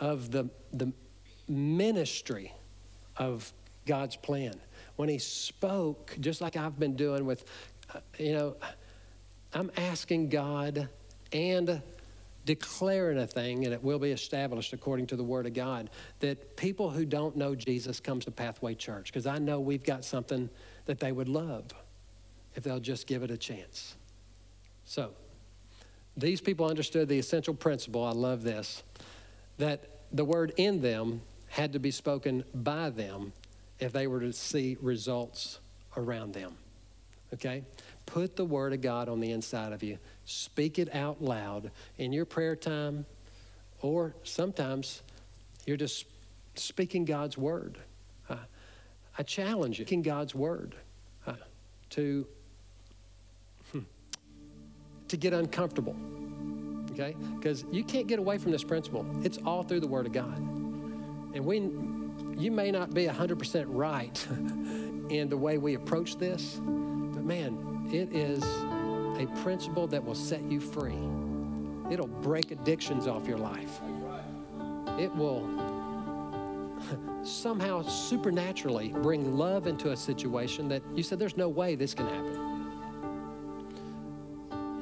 of 0.00 0.30
the, 0.30 0.48
the 0.72 0.92
ministry 1.48 2.52
of 3.16 3.52
God's 3.86 4.16
plan. 4.16 4.54
When 4.96 5.08
he 5.08 5.18
spoke, 5.18 6.14
just 6.20 6.40
like 6.40 6.56
I've 6.56 6.78
been 6.78 6.96
doing 6.96 7.26
with, 7.26 7.44
uh, 7.94 8.00
you 8.18 8.32
know, 8.32 8.56
I'm 9.52 9.70
asking 9.76 10.28
God 10.28 10.88
and 11.32 11.82
declaring 12.44 13.18
a 13.18 13.26
thing 13.26 13.64
and 13.64 13.72
it 13.72 13.82
will 13.82 13.98
be 13.98 14.10
established 14.10 14.72
according 14.72 15.06
to 15.06 15.16
the 15.16 15.24
word 15.24 15.46
of 15.46 15.54
god 15.54 15.88
that 16.20 16.58
people 16.58 16.90
who 16.90 17.06
don't 17.06 17.34
know 17.38 17.54
jesus 17.54 18.00
comes 18.00 18.26
to 18.26 18.30
pathway 18.30 18.74
church 18.74 19.06
because 19.06 19.26
i 19.26 19.38
know 19.38 19.58
we've 19.58 19.82
got 19.82 20.04
something 20.04 20.50
that 20.84 21.00
they 21.00 21.10
would 21.10 21.26
love 21.26 21.64
if 22.54 22.62
they'll 22.62 22.80
just 22.80 23.06
give 23.06 23.22
it 23.22 23.30
a 23.30 23.36
chance. 23.36 23.96
So 24.84 25.10
these 26.16 26.40
people 26.40 26.66
understood 26.66 27.08
the 27.08 27.18
essential 27.18 27.54
principle 27.54 28.04
i 28.04 28.12
love 28.12 28.42
this 28.42 28.84
that 29.58 29.88
the 30.12 30.24
word 30.24 30.52
in 30.56 30.80
them 30.80 31.22
had 31.48 31.72
to 31.72 31.80
be 31.80 31.90
spoken 31.90 32.44
by 32.54 32.90
them 32.90 33.32
if 33.78 33.92
they 33.92 34.06
were 34.06 34.20
to 34.20 34.32
see 34.32 34.76
results 34.80 35.58
around 35.96 36.34
them 36.34 36.56
okay 37.32 37.62
put 38.06 38.36
the 38.36 38.44
word 38.44 38.72
of 38.72 38.80
god 38.80 39.08
on 39.08 39.20
the 39.20 39.30
inside 39.30 39.72
of 39.72 39.82
you 39.82 39.98
Speak 40.26 40.78
it 40.78 40.94
out 40.94 41.22
loud 41.22 41.70
in 41.98 42.12
your 42.12 42.24
prayer 42.24 42.56
time, 42.56 43.04
or 43.82 44.14
sometimes 44.22 45.02
you're 45.66 45.76
just 45.76 46.06
speaking 46.54 47.04
God's 47.04 47.36
word. 47.36 47.78
Uh, 48.28 48.36
I 49.18 49.22
challenge 49.22 49.78
you, 49.78 49.84
speaking 49.84 50.02
God's 50.02 50.34
word 50.34 50.74
uh, 51.26 51.34
to, 51.90 52.26
hmm, 53.72 53.80
to 55.08 55.16
get 55.18 55.34
uncomfortable. 55.34 55.96
Okay? 56.92 57.14
Because 57.36 57.64
you 57.70 57.84
can't 57.84 58.06
get 58.06 58.18
away 58.18 58.38
from 58.38 58.50
this 58.50 58.64
principle. 58.64 59.04
It's 59.24 59.38
all 59.44 59.62
through 59.62 59.80
the 59.80 59.88
Word 59.88 60.06
of 60.06 60.12
God. 60.12 60.38
And 60.38 61.44
we, 61.44 61.58
you 62.36 62.50
may 62.50 62.70
not 62.70 62.92
be 62.94 63.06
100% 63.06 63.64
right 63.68 64.26
in 65.10 65.28
the 65.28 65.36
way 65.36 65.58
we 65.58 65.74
approach 65.74 66.16
this, 66.16 66.60
but 66.64 67.24
man, 67.24 67.88
it 67.92 68.12
is 68.12 68.42
a 69.18 69.26
principle 69.42 69.86
that 69.86 70.04
will 70.04 70.14
set 70.14 70.42
you 70.42 70.60
free. 70.60 70.98
It'll 71.90 72.06
break 72.06 72.50
addictions 72.50 73.06
off 73.06 73.28
your 73.28 73.38
life. 73.38 73.80
It 74.98 75.14
will 75.14 75.48
somehow 77.22 77.82
supernaturally 77.82 78.88
bring 78.88 79.36
love 79.36 79.66
into 79.66 79.92
a 79.92 79.96
situation 79.96 80.68
that 80.68 80.82
you 80.94 81.02
said, 81.02 81.18
there's 81.18 81.36
no 81.36 81.48
way 81.48 81.74
this 81.74 81.94
can 81.94 82.06
happen. 82.06 82.40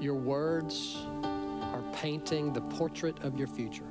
Your 0.00 0.14
words 0.14 0.98
are 1.22 1.84
painting 1.92 2.52
the 2.52 2.60
portrait 2.62 3.16
of 3.22 3.38
your 3.38 3.46
future. 3.46 3.86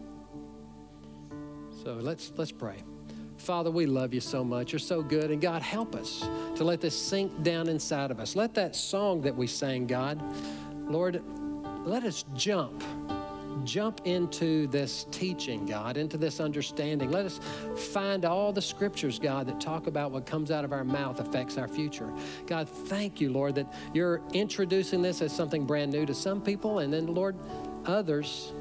So 1.84 1.94
let's, 1.94 2.34
let's 2.36 2.52
pray. 2.52 2.84
Father, 3.42 3.72
we 3.72 3.88
love 3.88 4.14
you 4.14 4.22
so 4.22 4.44
much. 4.44 4.72
You're 4.72 4.80
so 4.80 5.02
good. 5.02 5.32
And 5.32 5.42
God, 5.42 5.64
help 5.64 5.96
us 5.96 6.20
to 6.56 6.64
let 6.64 6.80
this 6.80 6.96
sink 6.96 7.42
down 7.42 7.68
inside 7.68 8.12
of 8.12 8.20
us. 8.20 8.36
Let 8.36 8.54
that 8.54 8.76
song 8.76 9.22
that 9.24 9.36
we 9.36 9.48
sang, 9.48 9.88
God, 9.88 10.22
Lord, 10.88 11.24
let 11.84 12.04
us 12.04 12.24
jump. 12.36 12.84
Jump 13.64 14.02
into 14.06 14.68
this 14.68 15.06
teaching, 15.12 15.66
God, 15.66 15.98
into 15.98 16.18
this 16.18 16.40
understanding. 16.40 17.12
Let 17.12 17.26
us 17.26 17.40
find 17.92 18.26
all 18.26 18.54
the 18.54 18.62
scriptures, 18.62 19.20
God, 19.20 19.48
that 19.48 19.60
talk 19.60 19.88
about 19.88 20.12
what 20.12 20.26
comes 20.26 20.52
out 20.52 20.64
of 20.64 20.72
our 20.72 20.84
mouth 20.84 21.20
affects 21.20 21.58
our 21.58 21.68
future. 21.68 22.12
God, 22.48 22.70
thank 22.70 23.20
you, 23.20 23.32
Lord, 23.32 23.56
that 23.56 23.72
you're 23.94 24.22
introducing 24.34 25.02
this 25.02 25.22
as 25.22 25.36
something 25.36 25.66
brand 25.66 25.92
new 25.92 26.06
to 26.06 26.14
some 26.14 26.42
people, 26.42 26.80
and 26.80 26.94
then, 26.94 27.08
Lord, 27.08 27.36
others 27.86 28.54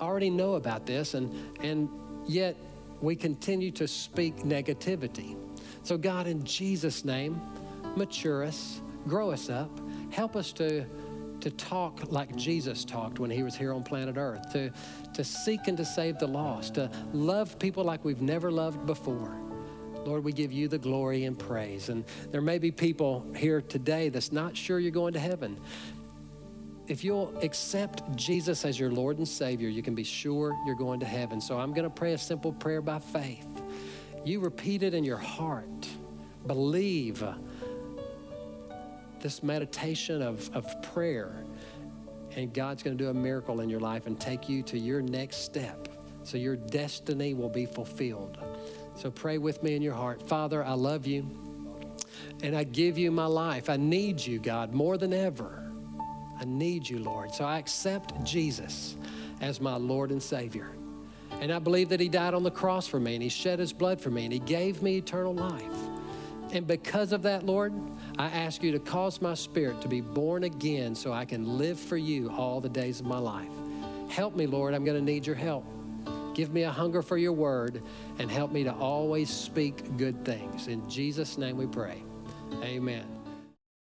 already 0.00 0.30
know 0.30 0.54
about 0.54 0.86
this, 0.86 1.14
and, 1.14 1.34
and 1.60 1.88
yet 2.26 2.56
we 3.00 3.16
continue 3.16 3.70
to 3.72 3.86
speak 3.86 4.36
negativity. 4.38 5.36
So, 5.82 5.96
God, 5.96 6.26
in 6.26 6.44
Jesus' 6.44 7.04
name, 7.04 7.40
mature 7.96 8.44
us, 8.44 8.80
grow 9.06 9.30
us 9.30 9.48
up, 9.48 9.70
help 10.10 10.36
us 10.36 10.52
to, 10.54 10.84
to 11.40 11.50
talk 11.50 12.10
like 12.10 12.34
Jesus 12.36 12.84
talked 12.84 13.18
when 13.18 13.30
he 13.30 13.42
was 13.42 13.54
here 13.54 13.72
on 13.72 13.82
planet 13.82 14.16
Earth, 14.16 14.52
to, 14.52 14.70
to 15.14 15.24
seek 15.24 15.68
and 15.68 15.76
to 15.76 15.84
save 15.84 16.18
the 16.18 16.26
lost, 16.26 16.74
to 16.74 16.90
love 17.12 17.58
people 17.58 17.84
like 17.84 18.04
we've 18.04 18.22
never 18.22 18.50
loved 18.50 18.86
before. 18.86 19.36
Lord, 20.06 20.22
we 20.22 20.32
give 20.32 20.52
you 20.52 20.68
the 20.68 20.78
glory 20.78 21.24
and 21.24 21.36
praise. 21.36 21.88
And 21.88 22.04
there 22.30 22.40
may 22.40 22.58
be 22.58 22.70
people 22.70 23.26
here 23.36 23.60
today 23.60 24.08
that's 24.08 24.30
not 24.30 24.56
sure 24.56 24.78
you're 24.78 24.92
going 24.92 25.14
to 25.14 25.18
heaven. 25.18 25.58
If 26.88 27.02
you'll 27.02 27.36
accept 27.42 28.16
Jesus 28.16 28.64
as 28.64 28.78
your 28.78 28.90
Lord 28.90 29.18
and 29.18 29.26
Savior, 29.26 29.68
you 29.68 29.82
can 29.82 29.94
be 29.94 30.04
sure 30.04 30.56
you're 30.66 30.76
going 30.76 31.00
to 31.00 31.06
heaven. 31.06 31.40
So 31.40 31.58
I'm 31.58 31.72
going 31.72 31.84
to 31.84 31.90
pray 31.90 32.12
a 32.12 32.18
simple 32.18 32.52
prayer 32.52 32.80
by 32.80 32.98
faith. 32.98 33.46
You 34.24 34.40
repeat 34.40 34.82
it 34.82 34.94
in 34.94 35.04
your 35.04 35.16
heart. 35.16 35.88
Believe 36.46 37.24
this 39.20 39.42
meditation 39.42 40.22
of, 40.22 40.48
of 40.54 40.82
prayer, 40.94 41.44
and 42.36 42.52
God's 42.52 42.82
going 42.82 42.96
to 42.96 43.02
do 43.02 43.10
a 43.10 43.14
miracle 43.14 43.60
in 43.60 43.68
your 43.68 43.80
life 43.80 44.06
and 44.06 44.20
take 44.20 44.48
you 44.48 44.62
to 44.64 44.78
your 44.78 45.00
next 45.00 45.38
step 45.38 45.88
so 46.22 46.36
your 46.36 46.56
destiny 46.56 47.34
will 47.34 47.48
be 47.48 47.66
fulfilled. 47.66 48.38
So 48.94 49.10
pray 49.10 49.38
with 49.38 49.62
me 49.62 49.74
in 49.74 49.82
your 49.82 49.94
heart. 49.94 50.28
Father, 50.28 50.64
I 50.64 50.72
love 50.72 51.06
you 51.06 51.28
and 52.42 52.56
I 52.56 52.64
give 52.64 52.98
you 52.98 53.10
my 53.10 53.26
life. 53.26 53.68
I 53.70 53.76
need 53.76 54.24
you, 54.24 54.38
God, 54.38 54.72
more 54.72 54.98
than 54.98 55.12
ever. 55.12 55.65
I 56.38 56.44
need 56.44 56.88
you, 56.88 56.98
Lord. 56.98 57.32
So 57.34 57.44
I 57.44 57.58
accept 57.58 58.22
Jesus 58.24 58.96
as 59.40 59.60
my 59.60 59.76
Lord 59.76 60.10
and 60.10 60.22
Savior. 60.22 60.70
And 61.40 61.52
I 61.52 61.58
believe 61.58 61.88
that 61.90 62.00
He 62.00 62.08
died 62.08 62.34
on 62.34 62.42
the 62.42 62.50
cross 62.50 62.86
for 62.86 63.00
me 63.00 63.14
and 63.14 63.22
He 63.22 63.28
shed 63.28 63.58
His 63.58 63.72
blood 63.72 64.00
for 64.00 64.10
me 64.10 64.24
and 64.24 64.32
He 64.32 64.38
gave 64.38 64.82
me 64.82 64.96
eternal 64.96 65.34
life. 65.34 65.62
And 66.52 66.66
because 66.66 67.12
of 67.12 67.22
that, 67.22 67.44
Lord, 67.44 67.72
I 68.18 68.26
ask 68.26 68.62
you 68.62 68.72
to 68.72 68.78
cause 68.78 69.20
my 69.20 69.34
spirit 69.34 69.80
to 69.82 69.88
be 69.88 70.00
born 70.00 70.44
again 70.44 70.94
so 70.94 71.12
I 71.12 71.24
can 71.24 71.58
live 71.58 71.78
for 71.78 71.96
you 71.96 72.30
all 72.30 72.60
the 72.60 72.68
days 72.68 73.00
of 73.00 73.06
my 73.06 73.18
life. 73.18 73.50
Help 74.08 74.36
me, 74.36 74.46
Lord. 74.46 74.72
I'm 74.72 74.84
going 74.84 74.98
to 74.98 75.04
need 75.04 75.26
your 75.26 75.36
help. 75.36 75.64
Give 76.34 76.52
me 76.52 76.62
a 76.62 76.70
hunger 76.70 77.02
for 77.02 77.16
your 77.16 77.32
word 77.32 77.82
and 78.18 78.30
help 78.30 78.52
me 78.52 78.62
to 78.64 78.72
always 78.72 79.30
speak 79.30 79.96
good 79.96 80.24
things. 80.24 80.68
In 80.68 80.88
Jesus' 80.88 81.38
name 81.38 81.56
we 81.56 81.66
pray. 81.66 82.02
Amen. 82.62 83.15